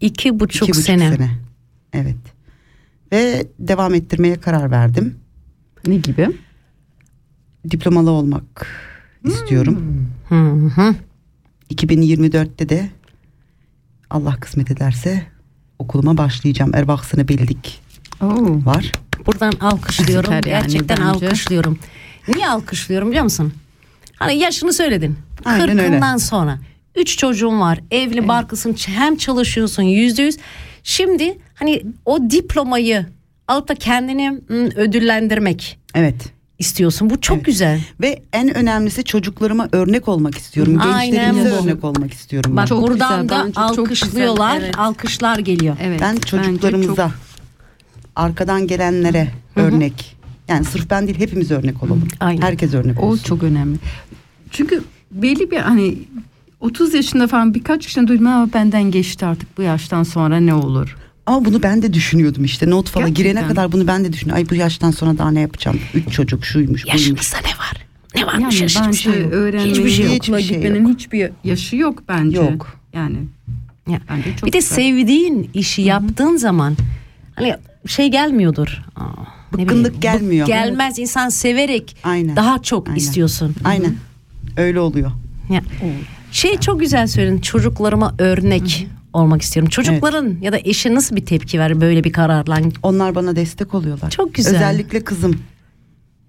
[0.00, 1.12] İki buçuk, İki buçuk sene.
[1.16, 1.30] sene.
[1.92, 2.16] Evet.
[3.12, 5.14] Ve devam ettirmeye karar verdim.
[5.86, 6.28] Ne gibi?
[7.70, 8.66] Diplomalı olmak
[9.24, 10.06] istiyorum.
[10.28, 10.94] Hı hı.
[11.70, 12.90] 2024'te de
[14.10, 15.22] Allah kısmet ederse
[15.78, 16.74] okuluma başlayacağım.
[16.74, 17.80] Erbaksını bildik
[18.22, 18.64] Oo.
[18.64, 18.92] var.
[19.26, 20.24] Buradan alkışlıyorum.
[20.34, 21.26] Süper yani Gerçekten bence.
[21.26, 21.78] alkışlıyorum.
[22.28, 23.52] Niye alkışlıyorum biliyor musun?
[24.16, 25.18] Hani yaşını söyledin.
[25.44, 25.82] Aynen öyle.
[25.82, 26.58] Kırkından sonra.
[26.94, 27.80] Üç çocuğun var.
[27.90, 28.76] Evli barkısın.
[28.86, 30.36] Hem çalışıyorsun yüzde yüz.
[30.82, 33.06] Şimdi hani o diplomayı
[33.48, 34.40] alıp da kendini
[34.76, 36.32] ödüllendirmek Evet.
[36.58, 37.10] İstiyorsun.
[37.10, 37.46] Bu çok Evet.
[37.46, 37.80] güzel.
[38.00, 40.78] Ve en önemlisi çocuklarıma örnek olmak istiyorum.
[40.80, 41.64] Aynen Gençlerimize bu.
[41.64, 42.56] örnek olmak istiyorum.
[42.56, 42.66] Bak ben.
[42.66, 44.54] Çok buradan güzel, da bence çok alkışlıyorlar.
[44.54, 44.78] güzel, evet.
[44.78, 45.76] Alkışlar geliyor.
[45.82, 46.00] Evet.
[46.00, 47.12] Ben çocuklarımıza çok-
[48.16, 50.16] arkadan gelenlere örnek.
[50.48, 52.08] Yani sırf ben değil hepimiz örnek olalım.
[52.20, 52.42] Aynen.
[52.42, 53.24] Herkes örnek O olsun.
[53.24, 53.76] çok önemli.
[54.50, 55.98] Çünkü belli bir hani
[56.60, 60.96] 30 yaşında falan birkaç kişiden duydum ama benden geçti artık bu yaştan sonra ne olur.
[61.26, 62.70] Ama bunu ben de düşünüyordum işte.
[62.70, 64.44] Not falan girene kadar bunu ben de düşünüyorum.
[64.44, 65.78] Ay bu yaştan sonra daha ne yapacağım?
[65.94, 66.86] Üç çocuk şuymuş buymuş.
[67.00, 67.86] Yaşımızda ne var?
[68.16, 69.32] Ne varmış Yani bence şey yok.
[69.32, 70.14] öğrenmeyi, Hiçbir şey yok.
[70.22, 70.98] okula Hiçbir şey gitmenin yok.
[70.98, 72.36] hiçbir yaşı yok bence.
[72.36, 72.76] Yok.
[72.94, 73.16] Yani
[73.88, 74.00] Ya.
[74.10, 74.76] bence çok bir de güzel.
[74.76, 76.76] sevdiğin işi yaptığın zaman
[77.34, 77.54] hani
[77.86, 78.82] şey gelmiyordur.
[78.96, 79.04] Aa,
[79.52, 80.46] Bıkkınlık bileyim, gelmiyor.
[80.46, 82.36] gelmez insan severek Aynen.
[82.36, 82.98] daha çok Aynen.
[82.98, 83.54] istiyorsun.
[83.64, 83.96] Aynen.
[84.56, 85.10] Öyle oluyor.
[85.50, 85.60] Ya,
[86.32, 89.70] şey çok güzel söyledin çocuklarıma örnek olmak istiyorum.
[89.70, 92.58] Çocukların ya da eşi nasıl bir tepki ver böyle bir kararla?
[92.82, 94.10] Onlar bana destek oluyorlar.
[94.10, 94.54] Çok güzel.
[94.54, 95.40] Özellikle kızım.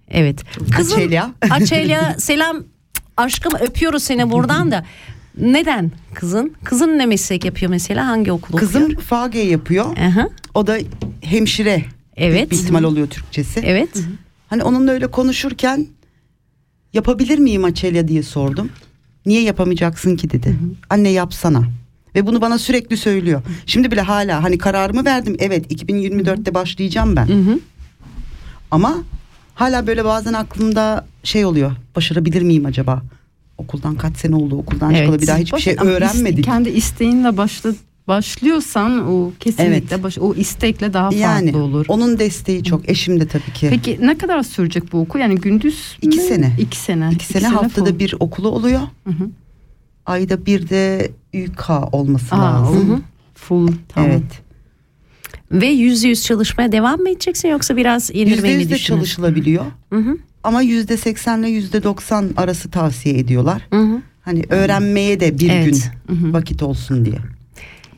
[0.09, 0.43] Evet.
[0.75, 1.31] Kızım, Açelya.
[1.49, 2.63] Açelya selam
[3.17, 4.85] aşkım öpüyoruz seni buradan da.
[5.41, 6.53] Neden kızın?
[6.63, 8.07] Kızın ne meslek yapıyor mesela?
[8.07, 9.01] Hangi okul Kızım okuyor?
[9.01, 9.97] FAGE yapıyor.
[9.97, 10.77] Aha, O da
[11.21, 11.85] hemşire.
[12.15, 12.51] Evet.
[12.51, 13.59] Bir ihtimal oluyor Türkçesi.
[13.63, 13.89] Evet.
[14.47, 15.87] Hani onunla öyle konuşurken
[16.93, 18.69] yapabilir miyim Açelya diye sordum.
[19.25, 20.55] Niye yapamayacaksın ki dedi.
[20.89, 21.63] Anne yapsana.
[22.17, 23.41] Ve bunu bana sürekli söylüyor.
[23.65, 25.35] Şimdi bile hala hani kararımı verdim.
[25.39, 27.27] Evet 2024'te başlayacağım ben.
[28.71, 28.97] Ama
[29.55, 31.71] hala böyle bazen aklımda şey oluyor.
[31.95, 33.01] Başarabilir miyim acaba?
[33.57, 34.99] Okuldan kaç sene oldu okuldan Evet.
[35.05, 36.45] çıkalı bir daha hiçbir şey Ama iste- öğrenmedik.
[36.45, 37.69] kendi isteğinle başla,
[38.07, 40.03] başlıyorsan o kesinlikle Evet.
[40.03, 41.85] baş, o istekle daha farklı yani olur.
[41.87, 42.89] onun desteği çok.
[42.89, 43.67] Eşim de tabii ki.
[43.69, 45.19] Peki ne kadar sürecek bu okul?
[45.19, 46.23] Yani gündüz İki mü?
[46.23, 46.55] sene.
[46.59, 47.09] İki sene.
[47.13, 47.99] İki sene haftada full.
[47.99, 48.79] bir okulu oluyor.
[49.03, 49.29] Hı hı.
[50.07, 51.11] Ayda bir de
[51.47, 52.91] UK olması Aa, lazım.
[52.93, 52.99] o
[53.35, 54.09] full tamam.
[54.11, 54.41] Evet.
[55.51, 58.95] Ve yüzde yüz çalışmaya devam mı edeceksin yoksa biraz Yüzde indirmeyi mi yüz de düşünüyorsun?
[58.95, 59.65] çalışılabiliyor.
[59.93, 63.61] Hı hı, Ama yüzde seksenle yüzde doksan arası tavsiye ediyorlar.
[63.69, 64.01] hı hı.
[64.21, 65.91] Hani öğrenmeye de bir Evet.
[66.09, 67.17] gün vakit olsun diye.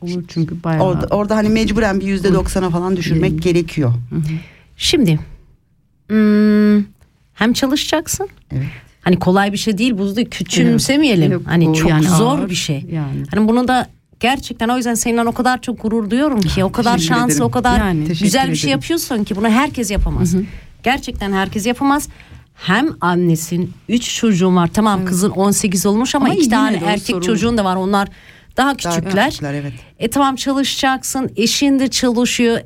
[0.01, 0.83] Olur çünkü bayağı.
[0.83, 3.93] Orada, orada hani mecburen bir yüzde doksana falan düşürmek gerekiyor.
[4.77, 5.19] Şimdi
[6.07, 6.83] hmm,
[7.33, 8.27] hem çalışacaksın.
[8.51, 8.67] Evet.
[9.01, 11.31] Hani kolay bir şey değil bu da küçümsemeyelim.
[11.31, 12.85] Yok, hani çok yani zor ağır bir şey.
[12.91, 13.23] yani.
[13.33, 13.87] Hani bunu da
[14.19, 17.45] gerçekten o yüzden seninle o kadar çok gurur duyuyorum ki o kadar Teşekkür şanslı ederim.
[17.45, 18.03] o kadar Yani.
[18.07, 20.35] Güzel bir şey yapıyorsun ki bunu herkes yapamaz.
[20.83, 22.09] Gerçekten herkes yapamaz.
[22.55, 24.69] Hem annesin, üç çocuğun var.
[24.73, 27.21] Tamam kızın 18 olmuş ama, Ama iki tane erkek sorun.
[27.21, 27.75] çocuğun da var.
[27.75, 28.07] Onlar
[28.57, 29.29] daha Daha küçükler.
[29.29, 29.73] küçükler, evet.
[29.99, 32.59] E tamam çalışacaksın, eşin de çalışıyor.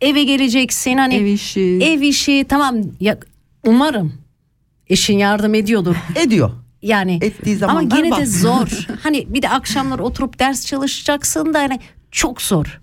[0.00, 1.60] Eve geleceksin hani Ev işi.
[1.82, 3.18] ev işi tamam ya
[3.66, 4.12] umarım
[4.88, 5.96] eşin yardım ediyordur.
[6.16, 6.50] Ediyor.
[6.82, 8.86] Yani Ettiği ama zamanlar gene de zor.
[9.02, 12.80] hani bir de akşamlar oturup ders çalışacaksın da hani çok zor.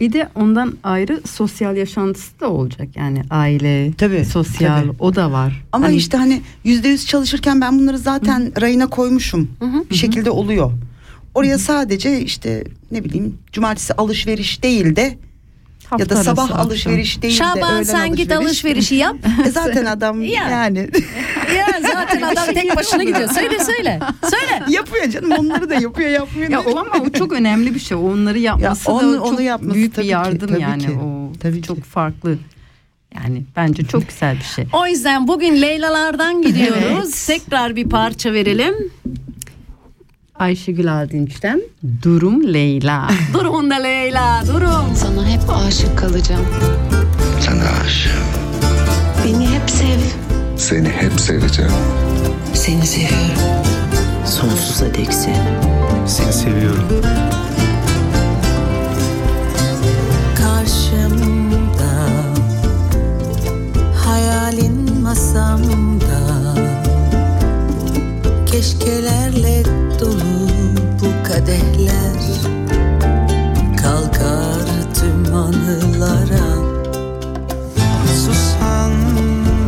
[0.00, 2.88] Bir de ondan ayrı sosyal yaşantısı da olacak.
[2.96, 4.96] Yani aile, Tabii, sosyal tabii.
[4.98, 5.64] o da var.
[5.72, 9.50] Ama Hani işte hani yüzde yüz çalışırken ben bunları zaten rayına koymuşum.
[9.90, 10.72] Bir şekilde oluyor.
[11.34, 15.18] Oraya sadece işte ne bileyim cumartesi alışveriş değil de
[15.98, 18.46] ya hafta da sabah arası alışveriş değil de Şaban öğlen sen git alışveriş.
[18.48, 19.16] alışverişi yap.
[19.46, 20.48] E zaten adam Ya.
[20.50, 20.78] yani
[21.56, 23.28] ya zaten adam tek başına gidiyor.
[23.30, 24.00] Söyle söyle.
[24.30, 24.62] Söyle.
[24.68, 26.50] yapıyor canım onları da yapıyor yapmıyor.
[26.50, 27.96] Ya o ama o çok önemli bir şey.
[27.96, 30.82] Onları yapması Ya da onu- çok onu yapması büyük tabii bir ki, yardım tabii yani.
[30.82, 30.90] ki.
[30.90, 31.82] O Tabii çok ki.
[31.82, 32.38] farklı.
[33.14, 34.66] Yani bence çok güzel bir şey.
[34.72, 37.26] O yüzden bugün Leyla'lardan gidiyoruz.
[37.26, 38.74] Tekrar bir parça verelim.
[40.38, 41.62] Ayşegül Aldinç'ten
[42.02, 43.08] Durum Leyla.
[43.34, 44.94] Durun da Leyla durun.
[44.94, 46.46] Sana hep aşık kalacağım.
[47.40, 48.24] Sana aşığım.
[49.24, 50.00] Beni hep sev.
[50.56, 51.70] Seni hep seveceğim.
[52.54, 53.64] Seni seviyorum.
[54.26, 55.34] Sonsuza dek sev.
[56.06, 56.88] Seni seviyorum.
[60.38, 62.08] Karşımda
[64.04, 65.93] Hayalin masamda
[68.64, 69.64] Keşkelerle
[70.00, 70.48] dolu
[71.00, 72.20] bu kadehler.
[73.82, 76.54] Kalkar tüm anılara.
[78.14, 78.92] Susan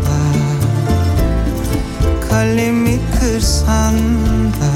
[0.07, 0.21] da
[2.29, 3.95] Kalemi kırsan
[4.61, 4.73] da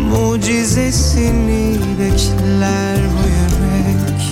[0.00, 4.22] Mucizesini bekler bu yürek.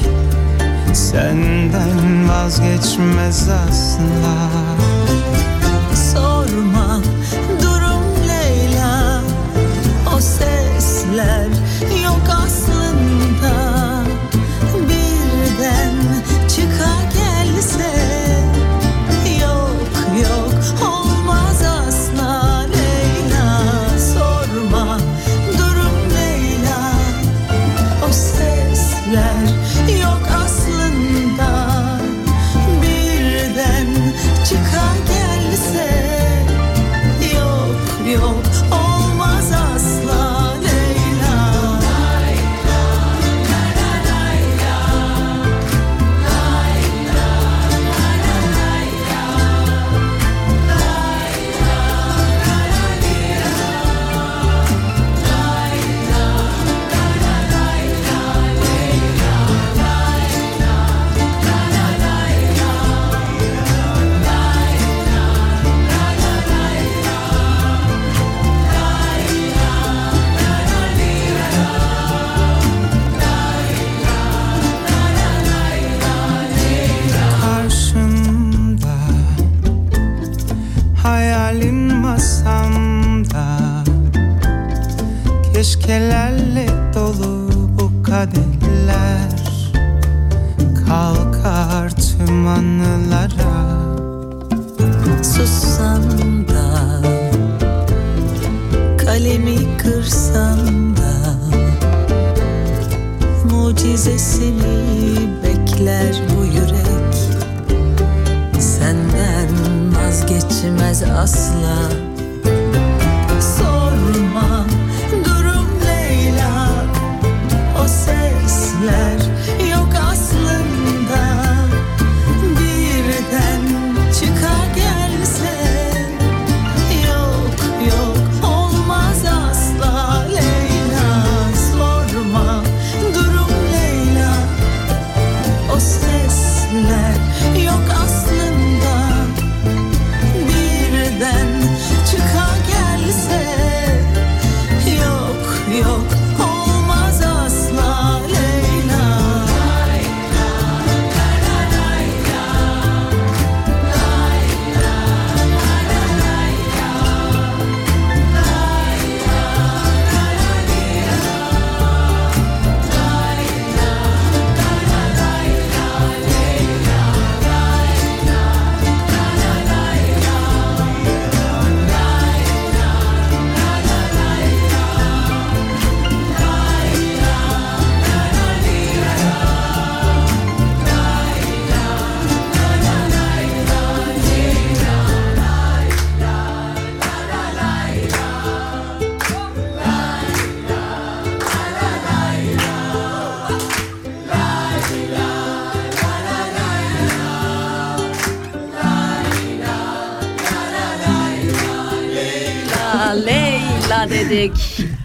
[0.97, 4.51] Senden vazgeçmez asla
[6.13, 7.01] Sorma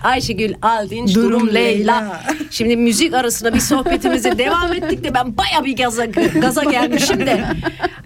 [0.06, 1.96] Ayşegül Aldinç, Durum, Durum Leyla.
[2.00, 2.22] Leyla.
[2.52, 6.06] Şimdi müzik arasında bir sohbetimize devam ettik de ben baya bir gaza,
[6.42, 7.44] gaza gelmişim de.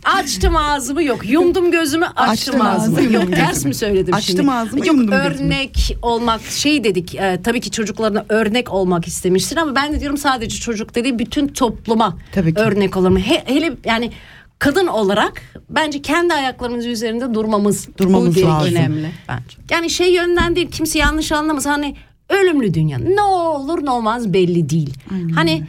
[0.04, 1.30] Açtım ağzımı yok.
[1.30, 2.97] Yumdum gözümü açtım, Açtım ağzımı.
[2.97, 3.68] ağzımı, Yok ters gözümü.
[3.68, 4.52] mi söyledim Açtım şimdi?
[4.52, 5.45] ağzımı, Yok yumdum gözümü.
[5.45, 7.16] örnek olmak şey dedik.
[7.16, 11.47] e, tabii ki çocuklarına örnek olmak istemiştir ama ben de diyorum sadece çocuk dediği bütün
[11.47, 12.60] topluma Tabii ki.
[12.62, 13.20] örnek olur mu?
[13.20, 14.12] He- hele yani
[14.60, 18.72] kadın olarak bence kendi ayaklarımız üzerinde durmamız Durmamız bu lazım.
[18.72, 19.57] Önemli bence.
[19.70, 21.95] yani şey yönden değil kimse yanlış anlamasın hani
[22.30, 24.93] ölümlü dünya ne olur ne olmaz belli değil.
[25.36, 25.64] Hani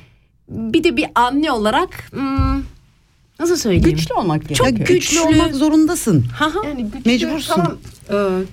[0.48, 2.62] bir de bir anne olarak hmm,
[3.40, 3.84] nasıl söyleyeyim?
[3.84, 4.88] Güçlü olmak Çok gerekiyor.
[4.88, 4.94] güçlü.
[4.94, 6.22] Güçlü olmak zorundasın.
[6.34, 6.58] Ha ha.
[6.64, 7.54] Yani güçlü, Mecbursun.
[7.54, 7.76] Tamam,
[8.10, 8.44] e,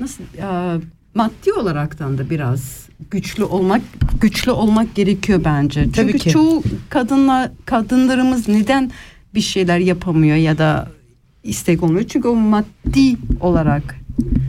[0.00, 0.80] nasıl e,
[1.14, 3.82] maddi olaraktan da biraz güçlü olmak
[4.20, 5.84] güçlü olmak gerekiyor bence.
[5.84, 6.30] Çünkü Tabii ki.
[6.30, 8.90] çoğu kadınla kadınlarımız neden
[9.34, 10.88] bir şeyler yapamıyor ya da
[11.44, 12.04] istek olmuyor?
[12.08, 13.96] Çünkü o maddi olarak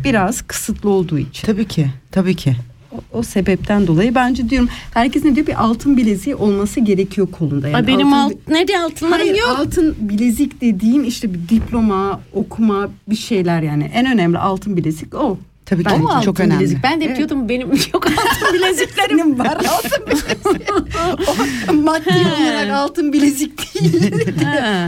[0.04, 1.46] biraz kısıtlı olduğu için.
[1.48, 1.88] Tabii ki.
[2.12, 2.56] Tabii ki.
[2.92, 7.68] O, o sebepten dolayı bence diyorum herkes ne diyor bir altın bileziği olması gerekiyor kolunda.
[7.68, 9.56] Yani Ay benim altın- alt, ne diye altınlarım Hayır, yok.
[9.60, 13.84] altın bilezik dediğim işte bir diploma, okuma bir şeyler yani.
[13.94, 15.38] En önemli altın bilezik o.
[15.72, 16.60] Tabii mu altın Çok önemli.
[16.60, 16.84] bilezik?
[16.84, 17.18] Ben de Evet.
[17.18, 19.18] diyordum benim yok altın bileziklerim.
[19.18, 20.26] Benim var altın bilezik.
[21.70, 22.10] O maddi
[22.42, 24.12] olarak altın bilezik değil.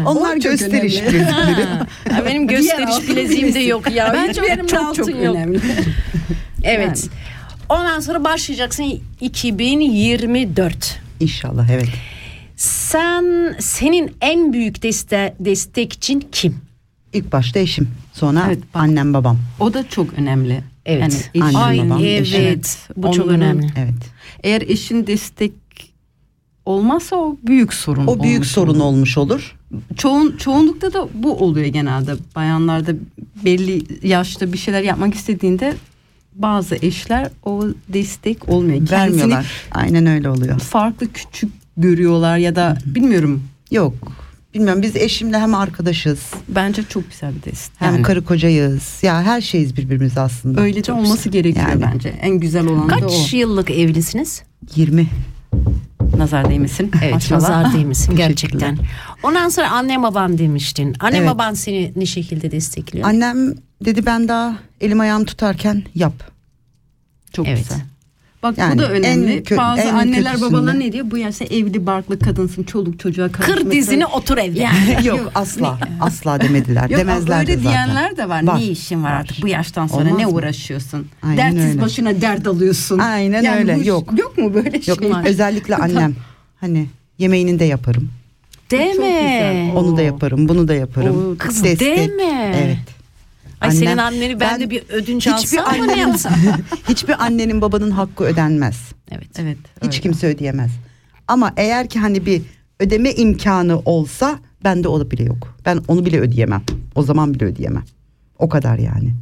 [0.06, 1.66] Onlar çok gösteriş bilezikleri.
[2.12, 4.28] Ha, benim gösteriş bileziğim de yok ya.
[4.28, 5.36] Hiçbirimde çok altın çok yok.
[5.36, 5.60] önemli.
[6.64, 7.10] Evet.
[7.70, 11.00] Ondan sonra başlayacaksın 2024.
[11.20, 11.90] İnşallah evet.
[12.56, 16.58] Sen senin en büyük deste, destekçin kim?
[17.14, 17.90] İlk başta eşim.
[18.14, 18.82] Sonra Evet, bak.
[18.84, 19.38] annem babam.
[19.60, 20.64] O da çok önemli.
[20.86, 21.30] Evet.
[21.34, 22.22] Yani eşin, Ay babam, evet.
[22.22, 22.62] eşim.
[22.98, 23.68] Bu çok Onların- önemli.
[23.78, 23.94] Evet.
[24.44, 25.52] Eğer eşin destek
[26.66, 28.08] olmazsa o büyük sorun.
[28.08, 28.80] O büyük olmuş sorun olur.
[28.84, 29.56] olmuş olur.
[29.98, 32.16] Çoğun, çoğunlukta da bu oluyor genelde.
[32.36, 32.92] Bayanlarda
[33.46, 35.74] belli yaşta bir şeyler yapmak istediğinde
[36.36, 38.88] bazı eşler o destek olmuyor.
[38.88, 39.52] Kendisini Vermiyorlar.
[39.72, 40.60] Aynen öyle oluyor.
[40.60, 43.44] farklı küçük görüyorlar ya da bilmiyorum.
[43.72, 43.94] Yok.
[44.54, 47.82] Bilmiyorum biz eşimle hem arkadaşız Bence çok güzel bir destek.
[47.82, 49.00] hem Yani karı kocayız.
[49.02, 50.62] Ya her şeyiz birbirimize aslında.
[50.62, 51.32] öyle de Çok olması güzel.
[51.32, 52.10] gerekiyor Yani bence.
[52.10, 53.00] En güzel olan da o.
[53.00, 54.44] Kaç yıllık evlisiniz?
[54.76, 55.08] 20.
[56.18, 56.92] Nazar değmesin.
[57.04, 57.42] Evet Maşallah.
[57.42, 58.78] nazar değmesin gerçekten.
[59.24, 60.96] Ondan sonra anne baban demiştin.
[61.00, 61.30] Anne Evet.
[61.30, 63.08] baban seni ne şekilde destekliyor?
[63.08, 63.54] Annem
[63.86, 66.14] dedi ben daha elim ayağım tutarken yap.
[67.34, 67.58] Çok Evet.
[67.58, 67.80] güzel.
[68.44, 69.32] Bak Yani bu da önemli.
[69.34, 70.54] en kö- Bazı en anneler kötüsünde.
[70.58, 71.12] babalar ne diyor?
[71.12, 73.64] Bu yaşta evli barklı kadınsın, çoluk çocuğa karışmasın.
[73.64, 74.68] Kır dizini otur evde.
[75.08, 76.90] Yok asla asla demediler.
[76.90, 77.72] Yok Demezler öyle de zaten.
[77.72, 78.44] diyenler de var.
[78.48, 78.60] Var.
[78.60, 80.32] Ne işin var artık bu yaştan sonra Olmaz ne mı?
[80.32, 81.08] uğraşıyorsun?
[81.24, 81.82] Aynen Dertsiz öyle.
[81.82, 83.00] başına dert alıyorsun.
[83.00, 83.76] Aynen öyle.
[83.76, 84.20] bu- Yok.
[84.20, 85.26] Yok mu böyle Yok şeyler?
[85.26, 86.16] özellikle annem.
[86.62, 86.88] Hani
[87.20, 88.10] yemeğini de yaparım.
[88.72, 89.72] Değil mi?
[89.76, 91.32] Onu da yaparım, bunu da yaparım.
[91.34, 91.98] Oo, kız Destek.
[91.98, 92.54] deme.
[92.64, 92.78] Evet.
[93.64, 96.34] Ay senin anneni ben, de bir ödünç alsam ama ne yapsam?
[96.90, 98.92] hiçbir annenin babanın hakkı ödenmez.
[99.12, 99.40] Evet.
[99.40, 99.58] Evet.
[99.84, 100.72] Hiç kimse ödeyemez.
[101.28, 102.42] Ama eğer ki hani bir
[102.80, 105.58] ödeme imkanı olsa bende o da bile yok.
[105.66, 106.62] Ben onu bile ödeyemem.
[106.96, 107.84] O zaman bile ödeyemem.
[108.40, 109.14] O kadar yani.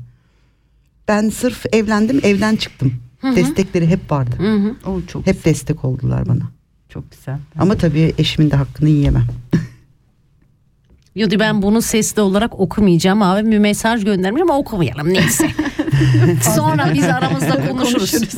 [1.08, 2.94] Ben sırf evlendim, evden çıktım.
[3.24, 4.36] Destekleri hep vardı.
[4.86, 6.52] O çok Hep destek oldular bana.
[6.90, 7.38] çok güzel.
[7.60, 9.28] Ama tabii eşimin de hakkını yiyemem.
[11.16, 15.48] Yodi ben bunu sesli olarak okumayacağım abi bir mesaj göndermiş ama okumayalım neyse.
[16.56, 18.14] Sonra biz aramızda konuşuruz.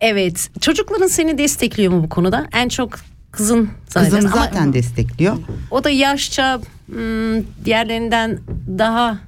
[0.00, 2.46] evet çocukların seni destekliyor mu bu konuda?
[2.52, 2.90] En çok
[3.30, 4.10] kızın zaten.
[4.10, 5.36] Kızım Ama zaten destekliyor.
[5.70, 8.38] o da yaşça hmm, diğerlerinden
[8.78, 9.18] daha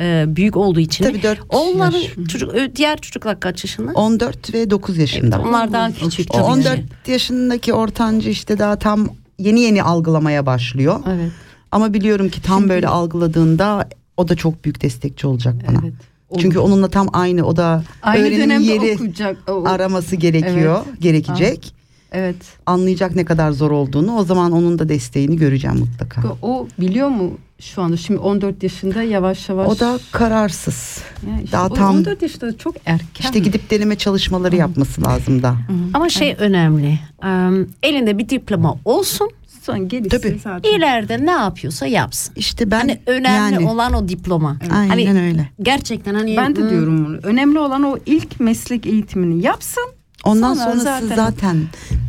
[0.00, 1.04] e, büyük olduğu için.
[1.04, 2.14] Tabii dört Onların yaş.
[2.28, 3.92] çocuk ö, diğer çocuklar kaç yaşında?
[3.92, 5.40] 14 ve 9 yaşında.
[5.40, 7.10] Onlar daha küçük O tabii 14 ki.
[7.10, 9.08] yaşındaki ortancı işte daha tam
[9.40, 11.00] yeni yeni algılamaya başlıyor.
[11.08, 11.30] Evet.
[11.72, 15.78] Ama biliyorum ki tam böyle algıladığında o da çok büyük destekçi olacak bana.
[15.84, 15.94] Evet.
[16.38, 19.36] Çünkü onunla tam aynı o da Aynı öğrenim yeri okuyacak.
[19.50, 21.74] O- araması gerekiyor, gerekecek.
[22.12, 22.36] Evet.
[22.66, 24.16] Anlayacak ne kadar zor olduğunu.
[24.16, 26.22] O zaman onun da desteğini göreceğim mutlaka.
[26.42, 29.68] O biliyor mu şu anda şimdi 14 yaşında yavaş yavaş.
[29.68, 30.98] O da kararsız.
[31.26, 33.06] Ya işte daha o tam 14 yaşında çok erken.
[33.20, 35.56] işte gidip deneme çalışmaları yapması lazım da.
[35.94, 36.98] Ama şey önemli.
[37.22, 39.30] em, elinde bir diploma olsun.
[39.62, 40.40] Sonra gerisi Tabii.
[40.44, 40.70] zaten.
[40.70, 42.32] İleride ne yapıyorsa yapsın.
[42.36, 44.56] İşte ben Hani önemli yani olan o diploma.
[44.72, 45.48] aynen hani öyle.
[45.62, 47.16] gerçekten hani Ben de hmm, diyorum bunu.
[47.22, 49.84] Önemli olan o ilk meslek eğitimini yapsın.
[50.24, 51.56] Ondan Sonra sonrası zaten- zaten,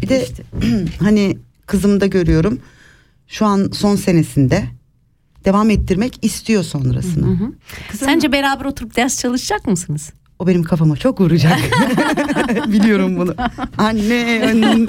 [0.01, 0.43] bir de İşte.
[0.99, 2.59] hani kızımda görüyorum
[3.27, 4.63] şu an son senesinde
[5.45, 7.51] devam ettirmek istiyor sonrasını.
[7.93, 10.13] Sence beraber oturup ders çalışacak mısınız?
[10.39, 11.59] O benim kafama çok vuracak.
[12.67, 13.35] Biliyorum bunu.
[13.77, 14.53] Anne.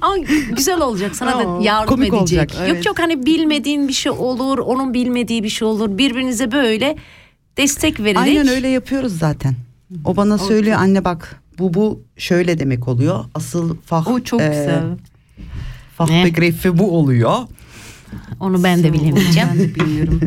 [0.00, 0.16] Ama
[0.56, 2.20] güzel olacak sana da yardım komik edecek.
[2.20, 2.86] olacak, Yok evet.
[2.86, 5.98] yok hani bilmediğin bir şey olur, onun bilmediği bir şey olur.
[5.98, 6.96] Birbirinize böyle
[7.56, 8.18] destek vererek.
[8.18, 9.54] Aynen öyle yapıyoruz zaten.
[10.04, 13.24] O bana söylüyor anne bak bu bu şöyle demek oluyor.
[13.34, 14.82] Asıl fah O çok e, güzel.
[15.96, 16.24] fah Ne?
[16.24, 17.36] begrifi bu oluyor.
[18.40, 19.48] Onu ben de bilemeyeceğim.
[19.52, 20.20] Ben de bilmiyorum.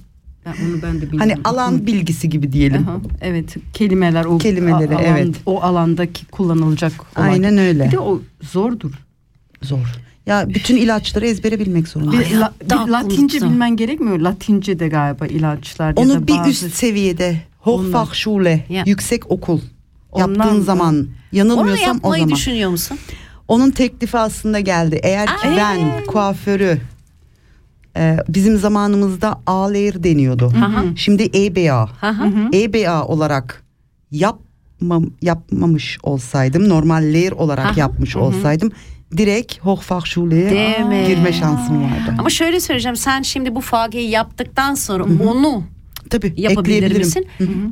[0.46, 1.18] ben onu ben de bilmiyorum.
[1.18, 2.88] Hani alan bilgisi gibi diyelim.
[2.88, 5.34] Aha, evet kelimeler o Kelimeleri, alan- evet.
[5.46, 7.26] o alandaki kullanılacak olan.
[7.28, 7.86] Aynen öyle.
[7.86, 8.92] Bir de o zordur.
[9.62, 9.86] Zor.
[10.26, 12.12] Ya bütün ilaçları ezbere bilmek zorunda.
[12.12, 13.50] Bir, la- bir Latince unuttum.
[13.50, 14.18] bilmen gerekmiyor.
[14.18, 19.60] Latince de galiba ilaçlar ya da Onu bir bazı üst seviyede Hochfachschule yüksek okul
[20.16, 22.36] Ondan yaptığın zaman Onu yanılmıyorsam o yapmayı zaman.
[22.36, 22.98] düşünüyor musun?
[23.48, 25.00] Onun teklifi aslında geldi.
[25.02, 26.78] Eğer ki ben kuaförü
[27.96, 30.52] e, bizim zamanımızda A-layer deniyordu.
[30.96, 31.82] Şimdi EBA.
[32.02, 32.28] Aha.
[32.54, 33.64] EBA olarak
[34.10, 37.80] yapmam, yapmamış olsaydım, normal layer olarak Aha.
[37.80, 38.72] yapmış olsaydım
[39.16, 40.46] direkt Hochfachschule'ye
[41.08, 42.14] girme şansım vardı.
[42.18, 45.62] Ama şöyle söyleyeceğim sen şimdi bu fageyi yaptıktan sonra onu
[46.10, 47.06] Tabii yapabilir ekleyebilirim.
[47.06, 47.26] misin?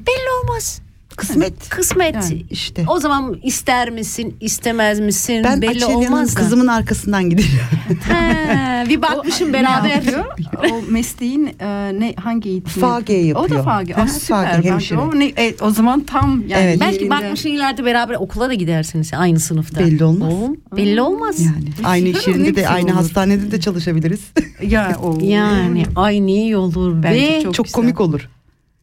[0.07, 0.81] Belli olmaz.
[1.17, 1.69] Kısmet.
[1.69, 2.15] Kısmet.
[2.15, 2.85] Yani işte.
[2.89, 6.41] O zaman ister misin, istemez misin Ben belli Açelya'nın olmaz da.
[6.41, 7.55] kızımın arkasından gidiyorum.
[8.09, 9.91] He, bir bakmışım Ne beraber.
[9.91, 10.25] yapıyor?
[10.73, 11.67] o mesleğin e,
[12.01, 12.81] ne hangi eğitim?
[12.83, 13.47] Fage yapıyor.
[13.47, 13.95] O da fage.
[13.95, 14.37] Hı, süper.
[14.45, 14.99] fage, Bence hemşire.
[14.99, 16.81] O, ne, e, o zaman tam yani Evet.
[16.81, 17.11] Belki yerinde.
[17.11, 19.81] bakmışsın ileride beraber okula da gidersiniz aynı sınıfta.
[19.81, 20.33] Belli olmaz.
[20.35, 21.41] Oğlum, belli olmaz.
[21.41, 22.95] Yani aynı iş yerinde de aynı olur.
[22.95, 24.21] hastanede de çalışabiliriz.
[24.63, 25.19] Ya o.
[25.23, 27.03] Yani ay iyi olur be.
[27.03, 27.75] Bence çok- Çok güzel.
[27.81, 28.29] komik olur.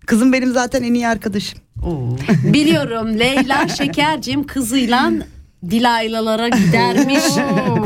[0.05, 1.59] Kızım benim zaten en iyi arkadaşım.
[1.85, 2.17] Oo.
[2.53, 5.11] Biliyorum Leyla Şekercim kızıyla
[5.69, 7.23] Dilaylalara gidermiş,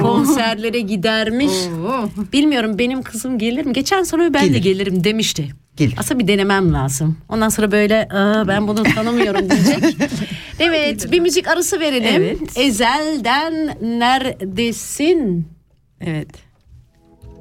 [0.01, 1.51] konserlere gidermiş.
[2.33, 3.73] Bilmiyorum benim kızım gelir mi?
[3.73, 4.63] Geçen sene ben de Gelir.
[4.63, 5.49] gelirim demişti.
[5.77, 5.95] Gelir.
[5.97, 7.17] Aslında bir denemem lazım.
[7.29, 9.97] Ondan sonra böyle "Aa, ben bunu tanımıyorum diyecek.
[10.59, 12.13] evet bir müzik arası verelim.
[12.15, 12.57] Evet.
[12.57, 15.47] Ezel'den neredesin?
[16.01, 16.29] Evet.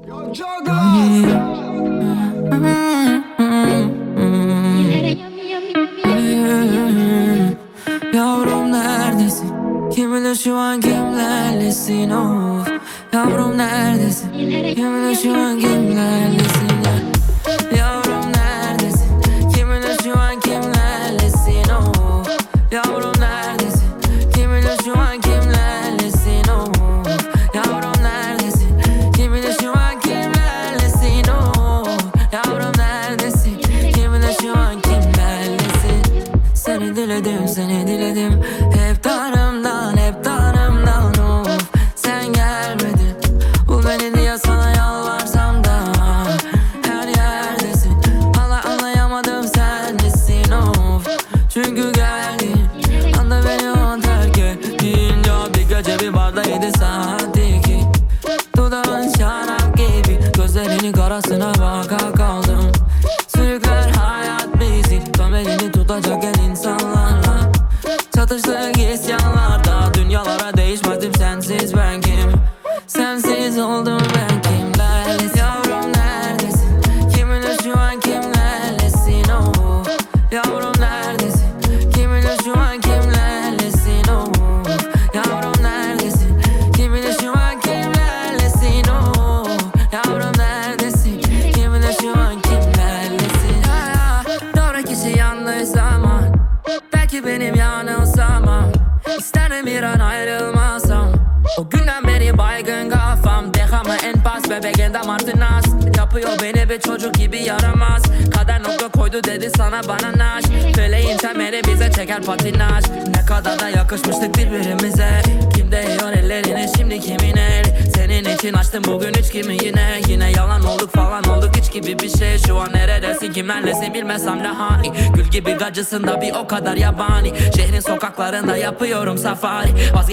[0.08, 0.32] Yavrum
[9.96, 12.68] bilir şu an kimlerlesin of
[13.12, 14.32] Yavrum neredesin?
[14.32, 16.73] Bilir şu an kimlerlesin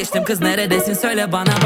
[0.02, 0.94] Vazgeçtim kız neredesin?
[0.94, 1.61] Söyle bana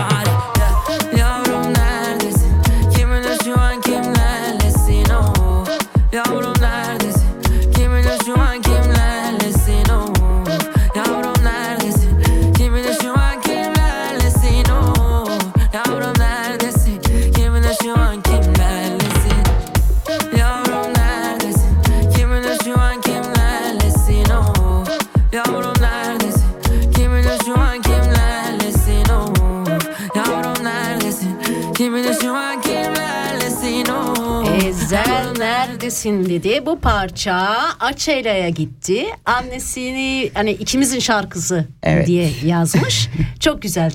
[36.76, 39.05] Bu parça Açelya'ya gitti.
[39.26, 42.07] Annesini hani ikimizin şarkısı Evet.
[42.07, 43.09] diye yazmış.
[43.39, 43.91] Çok güzel.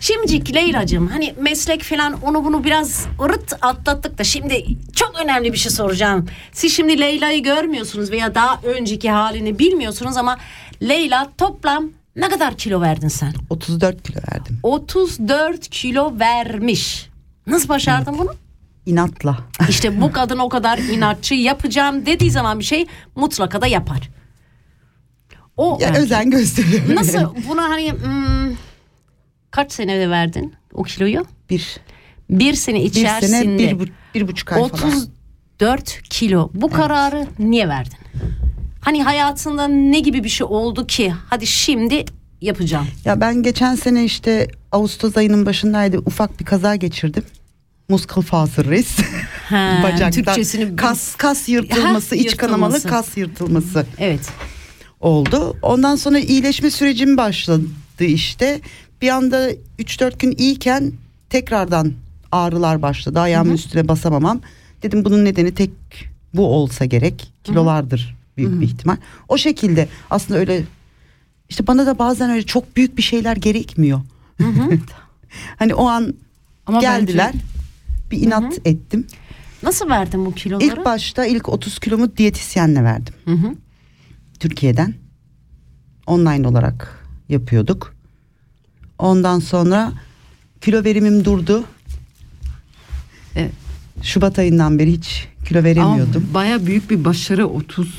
[0.00, 4.64] Şimdiki Leyla'cığım hani meslek falan onu bunu biraz ırıt atlattık da şimdi
[4.96, 6.28] çok önemli bir şey soracağım.
[6.52, 10.38] Siz şimdi Leyla'yı görmüyorsunuz veya daha önceki halini bilmiyorsunuz ama
[10.82, 13.32] Leyla toplam ne kadar kilo verdin sen?
[13.50, 14.58] 34 kilo verdim.
[14.62, 17.08] 34 kilo vermiş.
[17.46, 18.34] Nasıl başardın bunu?
[18.86, 19.38] İnatla.
[19.68, 24.10] İşte bu kadın o kadar inatçı yapacağım dediği zaman bir şey mutlaka da yapar.
[25.56, 26.94] O Ya özen gösteriyorum.
[26.94, 28.56] nasıl bunu hani hmm,
[29.50, 31.24] kaç senede verdin o kiloyu?
[31.50, 31.76] Bir.
[32.30, 34.92] Bir sene Bir içerisinde sene bir, bu- bir buçuk ay falan.
[34.92, 36.50] 34 kilo.
[36.54, 37.98] Bu kararı niye verdin?
[38.80, 42.04] Hani hayatında ne gibi bir şey oldu ki hadi şimdi
[42.40, 42.86] yapacağım.
[43.04, 47.24] Ya ben geçen sene işte Ağustos ayının başındaydı ufak bir kaza geçirdim.
[47.88, 48.98] Muskelfaserriss.
[49.48, 54.28] Ha, Bacaktan Türkçesini kas kas yırtılması, Ha, iç kanamalı kas yırtılması Evet.
[55.00, 55.56] oldu.
[55.62, 57.64] Ondan sonra iyileşme sürecim başladı
[58.00, 58.60] işte.
[59.02, 60.92] Bir anda 3-4 gün iyiyken
[61.30, 61.92] tekrardan
[62.32, 63.20] ağrılar başladı.
[63.20, 64.40] Ayağımın üstüne basamamam.
[64.82, 65.70] Dedim bunun nedeni tek
[66.34, 67.32] bu olsa gerek.
[67.44, 68.96] Kilolardır büyük bir ihtimal.
[69.28, 70.62] O şekilde aslında öyle
[71.48, 74.00] işte bana da bazen öyle çok büyük bir şeyler gerekmiyor.
[75.58, 76.14] hani o an
[76.66, 77.30] Ama geldiler.
[77.34, 77.51] bence-
[78.12, 79.06] Bir inat ettim.
[79.62, 80.66] Nasıl verdin bu kiloları?
[80.66, 83.14] İlk başta ilk 30 kilomu diyetisyenle verdim.
[83.24, 83.54] Hı hı.
[84.40, 84.94] Türkiye'den.
[86.06, 87.94] Online olarak yapıyorduk.
[88.98, 89.92] Ondan sonra
[90.60, 91.64] kilo verimim durdu.
[93.36, 93.52] Evet.
[94.02, 96.22] Şubat ayından beri hiç kilo veremiyordum.
[96.24, 97.94] Ama baya büyük bir başarı 30.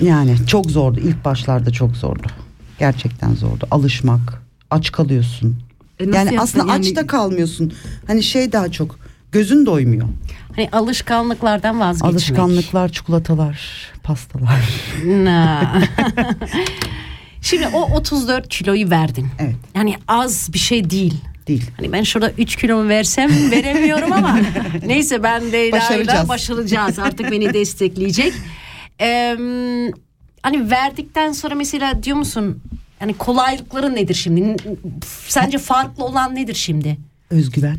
[0.00, 1.00] Yani çok zordu.
[1.00, 2.26] İlk başlarda çok zordu.
[2.78, 3.66] Gerçekten zordu.
[3.70, 4.42] Alışmak.
[4.70, 5.56] Aç kalıyorsun.
[5.98, 7.72] E yani aslında Yani- aç da kalmıyorsun.
[8.06, 8.98] Hani şey daha çok
[9.32, 10.08] gözün doymuyor.
[10.56, 12.12] Hani alışkanlıklardan vazgeçmek.
[12.12, 13.60] Alışkanlıklar, çikolatalar,
[14.02, 14.60] pastalar.
[17.42, 19.26] Şimdi o 34 kiloyu verdin.
[19.38, 19.54] Evet.
[19.74, 21.14] Yani az bir şey değil.
[21.46, 21.70] Değil.
[21.76, 24.38] Hani ben şurada 3 kilomu versem veremiyorum ama
[24.86, 26.28] neyse ben Leyla'yla Başaracağız.
[26.28, 26.98] başaracağız.
[26.98, 28.32] Artık beni destekleyecek.
[29.00, 29.36] Ee,
[30.42, 32.62] hani verdikten sonra mesela diyor musun
[32.98, 34.56] hani kolaylıkları nedir şimdi?
[35.28, 36.98] Sence farklı olan nedir şimdi?
[37.30, 37.78] Özgüven.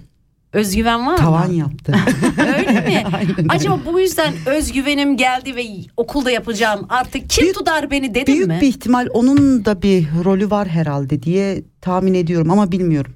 [0.54, 1.18] Özgüven var mı?
[1.18, 1.94] Tavan yaptı.
[2.58, 3.04] Öyle mi?
[3.14, 3.46] Aynen.
[3.50, 5.66] Acaba bu yüzden özgüvenim geldi ve
[5.98, 8.58] okulda yapacağım artık kim tutar beni dedin Büyük mi?
[8.62, 13.14] bir ihtimal onun da bir rolü var herhalde diye tahmin ediyorum ama bilmiyorum.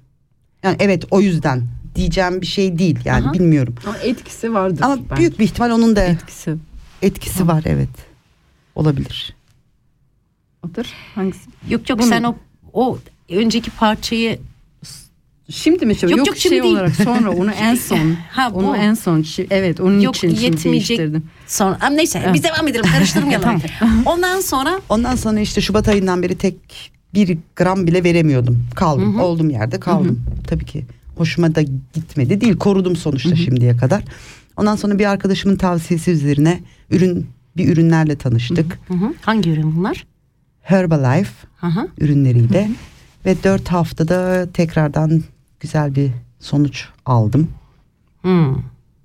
[0.63, 1.61] Yani evet o yüzden
[1.95, 3.33] diyeceğim bir şey değil yani Aha.
[3.33, 3.75] bilmiyorum.
[3.85, 4.81] Ama etkisi vardır.
[4.81, 5.15] Ama bence.
[5.21, 6.55] büyük bir ihtimal onun da etkisi
[7.01, 7.89] etkisi var evet.
[8.75, 9.35] Olabilir.
[10.65, 10.85] odur.
[11.15, 11.49] Hangisi?
[11.69, 12.35] Yok yok Bunu- sen o
[12.73, 12.97] o
[13.29, 14.39] önceki parçayı
[15.49, 15.93] Şimdi mi?
[16.01, 16.73] Yok, Yok, yok, şimdi şey değil.
[16.73, 18.15] olarak sonra onu en son.
[18.31, 18.57] Ha, bu.
[18.57, 19.25] onu en son.
[19.49, 21.23] Evet onun yok için şimdi yetmeyecek değiştirdim.
[21.47, 23.61] sonra Ama neyse biz devam edelim karıştırmayalım.
[24.05, 26.55] Ondan sonra Ondan sonra işte Şubat ayından beri tek
[27.13, 28.63] bir gram bile veremiyordum.
[28.75, 29.19] Kaldım.
[29.19, 30.23] Olduğum yerde kaldım.
[30.47, 30.85] Tabii ki
[31.17, 31.61] hoşuma da
[31.93, 32.57] gitmedi değil.
[32.57, 34.03] Korudum sonuçta şimdiye kadar.
[34.57, 37.27] Ondan sonra bir arkadaşımın tavsiyesi üzerine ürün
[37.57, 38.79] bir ürünlerle tanıştık.
[38.87, 39.13] Hı hı.
[39.21, 40.05] hangi ürün bunlar?
[40.61, 41.87] Herbalife Aha.
[41.97, 42.69] ürünleriyle
[43.25, 45.23] ve 4 haftada tekrardan
[45.59, 47.49] güzel bir sonuç aldım.
[48.21, 48.55] Hmm.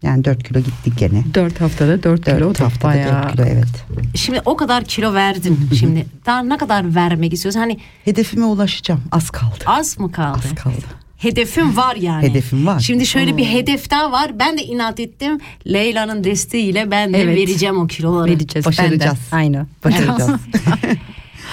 [0.03, 1.25] Yani 4 kilo gittik gene.
[1.35, 3.23] 4 haftada 4 kilo 4 da haftada bayağı.
[3.23, 3.85] 4 kilo evet.
[4.15, 5.59] Şimdi o kadar kilo verdin.
[5.79, 7.61] Şimdi daha ne kadar vermek istiyorsun?
[7.61, 9.01] Hani Hedefime ulaşacağım.
[9.13, 9.65] Az kaldı.
[9.67, 10.41] az mı kaldı?
[10.45, 10.85] Az kaldı.
[11.17, 12.29] Hedefim var yani.
[12.31, 12.81] Hedefim var.
[12.81, 14.39] Şimdi şöyle bir hedef daha var.
[14.39, 15.39] Ben de inat ettim.
[15.67, 17.37] Leyla'nın desteğiyle ben de Evet.
[17.37, 18.31] vereceğim o kiloları.
[18.31, 18.67] Vereceğiz.
[18.67, 19.19] Başaracağız.
[19.33, 19.67] Aynı.
[19.85, 20.31] Başaracağız.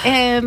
[0.06, 0.42] Ee,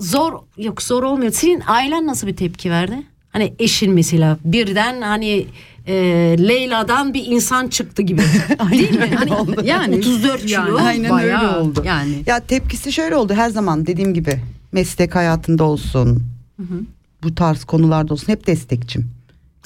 [0.00, 1.32] zor yok zor olmuyor.
[1.32, 3.02] Senin ailen nasıl bir tepki verdi?
[3.30, 5.46] Hani eşin mesela birden hani
[5.86, 5.94] e,
[6.38, 8.22] Leyla'dan bir insan çıktı gibi.
[8.70, 9.10] Değil mi?
[9.16, 9.30] Hani
[9.68, 10.50] Yani 34 kilo.
[10.52, 11.82] yani Aynen bayağı öyle oldu.
[11.84, 14.40] Yani Ya tepkisi şöyle oldu her zaman dediğim gibi
[14.72, 16.22] meslek hayatında olsun.
[17.22, 19.10] Bu tarz konularda olsun hep destekçim.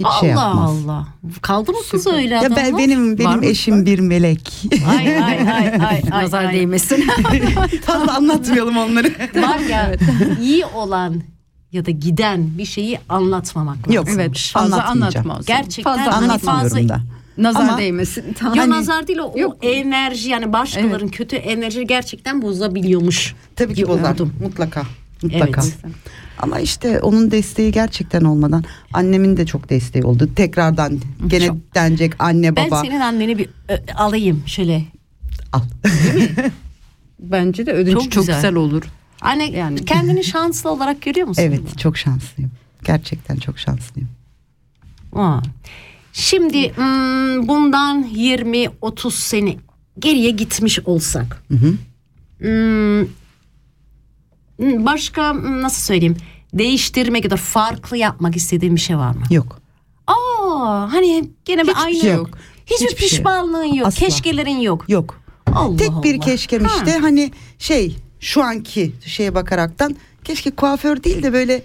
[0.03, 0.71] Hiç Allah şey yapmaz.
[0.85, 1.07] Allah.
[1.43, 2.57] Kaldı mı kız öyle Ya adamlar?
[2.65, 3.47] ben benim Var benim mı?
[3.47, 4.51] eşim bir melek.
[4.89, 6.03] Ay ay ay ay ay.
[6.23, 6.55] nazar ay.
[6.55, 7.05] değmesin.
[7.87, 9.07] Fazla anlatmayalım onları.
[9.43, 9.93] Var ya
[10.43, 11.23] iyi olan
[11.73, 13.93] ya da giden bir şeyi anlatmamak lazım.
[13.93, 14.09] Yok.
[14.11, 15.47] evet fazla anlatmaz.
[15.47, 16.25] Gerçekten fazla hani.
[16.33, 17.01] Anlatmıyorum da.
[17.39, 18.25] Nazar Ama- değmesin.
[18.43, 19.57] Yo Hani- nazar değil o, o Yok.
[19.63, 23.35] enerji yani başkalarının kötü enerji gerçekten bozabiliyormuş.
[23.57, 24.17] Tabii ki bozar.
[24.43, 24.83] Mutlaka.
[25.23, 25.61] Mutlaka.
[25.63, 25.77] Evet.
[26.43, 30.29] Ama işte onun desteği gerçekten olmadan annemin de çok desteği oldu.
[30.37, 31.75] Tekrardan gene Çok.
[31.75, 34.85] denecek anne Ben baba senin anneni bir ö, alayım şöyle.
[35.53, 35.61] al.
[37.21, 38.35] Bence de ödünç Çok çok, güzel.
[38.37, 38.55] güzel.
[38.55, 38.83] olur.
[39.21, 39.85] Anne Yani.
[39.85, 41.43] kendini şanslı olarak görüyor musun?
[41.43, 42.51] evet çok şanslıyım.
[42.85, 44.09] Gerçekten çok şanslıyım.
[45.13, 45.41] Aa.
[46.13, 49.57] Şimdi hmm, bundan 20-30 sene
[49.99, 51.43] geriye gitmiş olsak.
[51.49, 51.75] Hı hı.
[52.39, 53.09] Hmm,
[54.59, 56.17] başka hmm, nasıl söyleyeyim?
[56.55, 59.23] Değiştirmek ya da farklı yapmak istediğin bir şey var mı?
[59.31, 59.61] Yok.
[60.07, 62.19] Aa, hani gene bir aynı şey yok.
[62.19, 62.39] yok.
[62.67, 62.99] Hiçbir, Hiçbir şey yok.
[62.99, 63.87] pişmanlığın yok.
[63.87, 64.07] Asla.
[64.07, 64.85] Keşkelerin yok.
[64.89, 65.21] Yok.
[65.55, 66.25] Allah Tek bir Allah.
[66.25, 66.77] keşkem Ha.
[66.77, 71.63] işte hani şey şu anki şeye bakaraktan keşke kuaför değil de böyle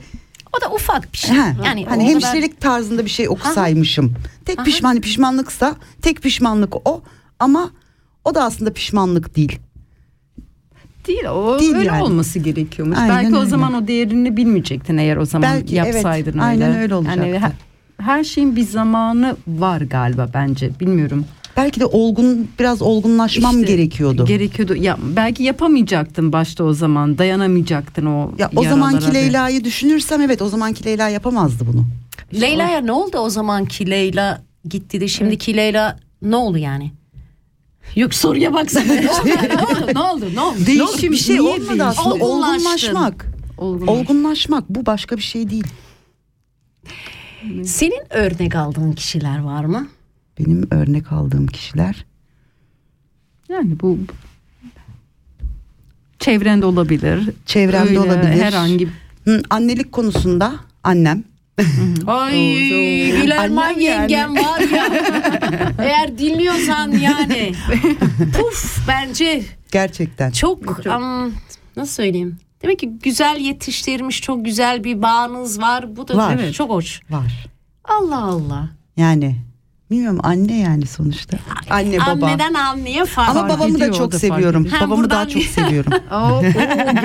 [0.58, 1.36] O da ufak bir şey.
[1.36, 4.14] Ha, Yani hani o kadar- hemşirelik tarzında bir şey okusaymışım.
[4.46, 7.02] Tek pişman hani pişmanlıksa tek pişmanlık o
[7.40, 7.70] ama
[8.26, 9.60] o da aslında pişmanlık değil.
[11.08, 12.03] Değil o Değil öyle yani.
[12.03, 12.97] olması gerekiyormuş.
[12.97, 13.49] Aynen Belki o öyle.
[13.49, 15.93] zaman o değerini bilmeyecektin eğer o zaman Belki, evet.
[15.93, 16.41] yapsaydın öyle.
[16.41, 17.20] Aynen öyle olacaktı.
[17.26, 17.51] Yani her,
[17.99, 20.72] her şeyin bir zamanı var galiba bence.
[20.80, 21.26] Bilmiyorum.
[21.58, 24.26] Belki de olgun biraz olgunlaşmam İşte gerekiyordu.
[24.26, 24.76] Gerekiyordu.
[24.76, 27.18] Ya belki yapamayacaktın başta o zaman.
[27.18, 31.86] Dayanamayacaktın o ya o zamanki Leyla'yı düşünürsem evet o zamanki Leyla yapamazdı bunu.
[32.41, 36.91] Leyla'ya ne oldu o zamanki Leyla gitti de şimdiki Leyla ne oldu yani?
[37.96, 38.84] Yok soruya baksana.
[38.94, 39.94] ne oldu?
[39.96, 40.26] Ne oldu?
[40.36, 40.60] Ne oldu?
[40.76, 41.02] Ne oldu?
[41.02, 42.26] Bir şey olmadı aslında.
[42.26, 43.26] Olgunlaşmak.
[43.58, 43.88] Olgun.
[43.88, 45.68] Olgunlaşmak bu başka bir şey değil.
[47.64, 49.88] Senin örnek aldığın kişiler var mı?
[50.40, 52.06] Benim örnek aldığım kişiler
[53.50, 53.98] Yani bu
[56.20, 57.30] çevrende olabilir.
[57.46, 58.42] çevremde Öyle olabilir.
[58.42, 58.90] Herhangi
[59.26, 61.24] Hı, annelik konusunda annem.
[62.08, 62.36] Ay
[63.22, 64.12] Gülerman Annem yani.
[64.12, 64.86] yengem var ya.
[65.80, 67.51] Eğer dinliyorsan yani.
[68.38, 70.32] Puf bence Gerçekten.
[70.32, 71.32] çok am,
[71.76, 72.38] nasıl söyleyeyim?
[72.62, 75.95] Demek ki güzel yetiştirmiş çok güzel bir bağınız var.
[75.95, 76.38] Bu da Var.
[76.39, 77.01] evet, çok hoş.
[77.10, 77.45] Var.
[77.84, 78.70] Allah Allah.
[78.97, 79.36] Yani
[79.92, 81.38] bilmiyorum anne yani sonuçta.
[81.70, 82.26] Anne baba.
[82.26, 84.66] Anneden anneye fark Ama babamı da çok seviyorum.
[84.66, 85.94] Ha, Babamı daha buradan- çok seviyorum.
[86.12, 86.42] Oo,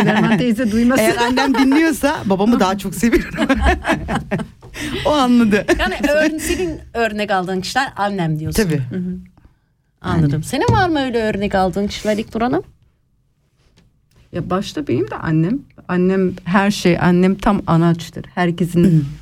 [0.00, 1.02] Gülerman teyze duymasın.
[1.02, 3.34] Eğer annem dinliyorsa babamı daha çok seviyorum.
[5.06, 5.66] o anladı.
[5.78, 8.62] Yani ör- senin örnek aldığın kişiler annem diyorsun.
[8.62, 8.82] Tabii.
[10.00, 10.42] Anladım.
[10.42, 12.62] Senin var mı öyle örnek aldığın kişiler İlknur Hanım?
[14.32, 15.58] Ya başta benim de annem.
[15.88, 16.98] Annem her şey.
[17.00, 18.24] Annem tam anaçtır.
[18.34, 19.06] Herkesin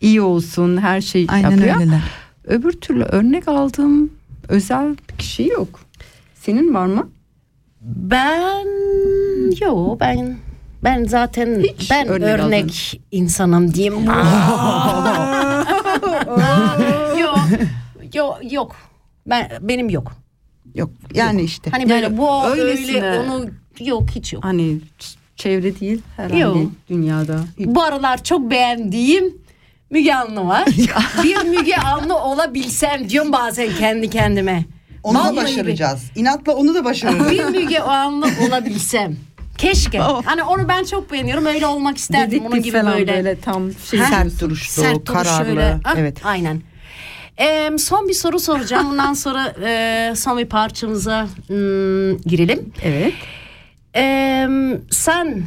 [0.00, 1.76] iyi olsun her şey Aynen yapıyor.
[1.80, 2.00] öyleler.
[2.44, 4.10] Öbür türlü örnek aldığım
[4.48, 5.80] özel bir kişi yok.
[6.34, 7.08] Senin var mı?
[7.80, 8.66] Ben
[9.60, 10.36] yo ben
[10.84, 13.94] ben zaten Hiç ben örnek örnek, insanım diyeyim.
[17.20, 17.38] yok
[18.14, 18.76] yok yok.
[19.26, 20.12] Ben benim yok.
[20.74, 21.70] Yok yani işte.
[21.70, 23.44] Hani böyle Yani bu öylesine- öyle onu
[23.80, 24.44] yok hiç yok.
[24.44, 24.78] Hani
[25.36, 26.56] çevre değil herhangi Yok.
[26.90, 27.40] dünyada.
[27.58, 29.34] Bu aralar çok beğendiğim
[29.90, 30.64] Müge Anlı var.
[31.22, 34.64] bir Müge Anlı olabilsem diyorum bazen kendi kendime.
[35.02, 36.10] onu da Vallahi başaracağız.
[36.16, 37.30] İnatla onu da başarırız.
[37.30, 39.16] Bir Müge Anlı olabilsem.
[39.58, 39.98] Keşke.
[39.98, 41.46] Hani onu ben çok beğeniyorum.
[41.46, 42.40] Öyle olmak isterdim.
[42.40, 43.12] Onun Dedektif gibi falan böyle.
[43.12, 45.46] böyle, tam şey Sert duruşlu, Sert duruş kararlı.
[45.46, 45.78] şöyle.
[45.84, 46.16] Ah, Evet.
[46.24, 46.62] Aynen.
[47.40, 48.90] Ee, son bir soru soracağım.
[48.90, 52.72] Bundan sonra e, son bir parçamıza hmm, girelim.
[52.82, 53.12] Evet.
[53.96, 54.48] Ee,
[54.90, 55.42] sen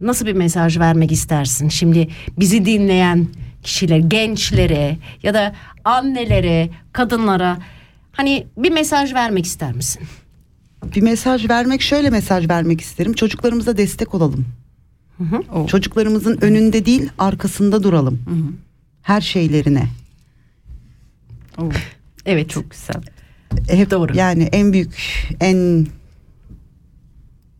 [0.00, 1.68] nasıl bir mesaj vermek istersin?
[1.68, 3.26] Şimdi bizi dinleyen
[3.62, 7.58] kişiler, gençlere ya da annelere, kadınlara
[8.12, 10.02] hani bir mesaj vermek ister misin?
[10.94, 13.12] bir mesaj vermek şöyle mesaj vermek isterim.
[13.12, 14.46] Çocuklarımıza destek olalım.
[15.66, 18.22] Çocuklarımızın önünde değil arkasında duralım.
[19.02, 19.88] Her şeylerine.
[22.26, 22.50] Evet.
[22.50, 23.02] Çok güzel.
[23.68, 24.16] Hep Doğru.
[24.16, 24.96] Yani en büyük
[25.40, 25.86] en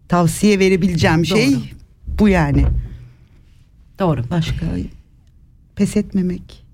[0.08, 1.73] tavsiye verebileceğim şey
[2.18, 2.64] bu yani.
[3.98, 4.22] Doğru.
[4.30, 4.66] Başka
[5.76, 6.64] pes etmemek.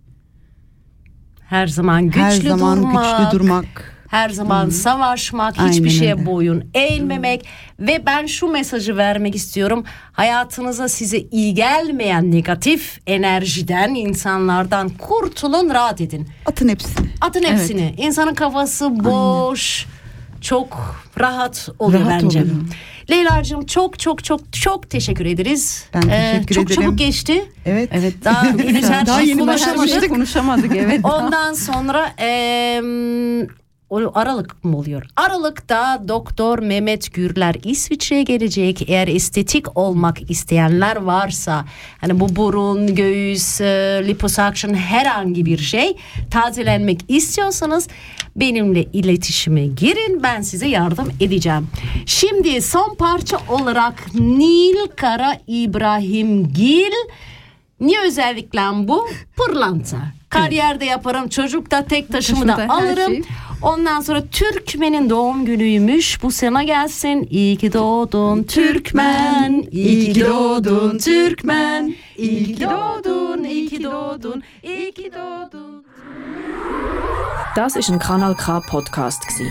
[1.49, 3.19] Her zaman güçlü Her zaman durmak.
[3.27, 3.97] güçlü durmak.
[4.09, 6.27] Her zaman savaşmak, Aynen hiçbir şeye öyle.
[6.27, 7.47] boyun eğilmemek
[7.81, 9.85] ve ben şu mesajı vermek istiyorum.
[10.13, 16.29] Hayatınıza size iyi gelmeyen negatif enerjiden, insanlardan kurtulun, rahat edin.
[16.47, 17.07] Atın hepsini.
[17.21, 17.95] Atın hepsini.
[17.99, 19.87] İnsanın kafası boş,
[20.41, 22.39] çok rahat oluyor Rahat bence.
[22.41, 22.55] oluyor.
[23.11, 25.85] Leyla'cığım çok çok çok çok teşekkür ederiz.
[25.95, 26.83] Ee, Ben teşekkür çok ederim.
[26.83, 27.45] çabuk geçti.
[27.67, 27.89] Evet.
[27.93, 28.15] Evet.
[28.25, 29.79] Daha henüz her Daha yeni konuşamadık.
[29.83, 30.11] başlamıştık.
[30.11, 31.01] Konuşamadık evet.
[31.05, 32.83] Ondan sonra o
[33.91, 35.07] Aralık mı oluyor?
[35.17, 38.91] Aralık'ta Doktor Mehmet Gürler İsviçre'ye gelecek.
[38.91, 41.65] Eğer estetik olmak isteyenler varsa
[42.01, 45.97] hani bu burun, göğüs, e, liposuction herhangi bir şey
[46.31, 47.89] tazelenmek istiyorsanız
[48.37, 50.23] benimle iletişime girin.
[50.23, 51.69] Ben size yardım edeceğim.
[52.07, 56.93] Şimdi son parça olarak Nil Kara İbrahim Gil
[57.81, 59.09] Niye özellikle bu?
[59.37, 59.97] Pırlanta.
[60.29, 61.29] Kariyerde yaparım.
[61.29, 63.13] Çocukta tek taşımı da alırım.
[63.13, 63.23] şey.
[63.63, 66.23] Ondan sonra Türkmen'in doğum günüymüş.
[66.23, 67.29] Bu sene gelsin.
[67.31, 69.65] İyi ki doğdun Türkmen.
[69.71, 71.95] İyi ki doğdun Türkmen.
[72.17, 75.85] İyi ki doğdun, iyi ki doğdun, iyi ki doğdun.
[77.57, 79.45] Das ist ein Kanal K Podcast gsi.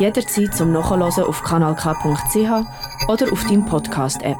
[0.00, 2.64] Jederzeit zum Nachhören auf kanalk.ch
[3.08, 4.38] oder auf deinem Podcast App.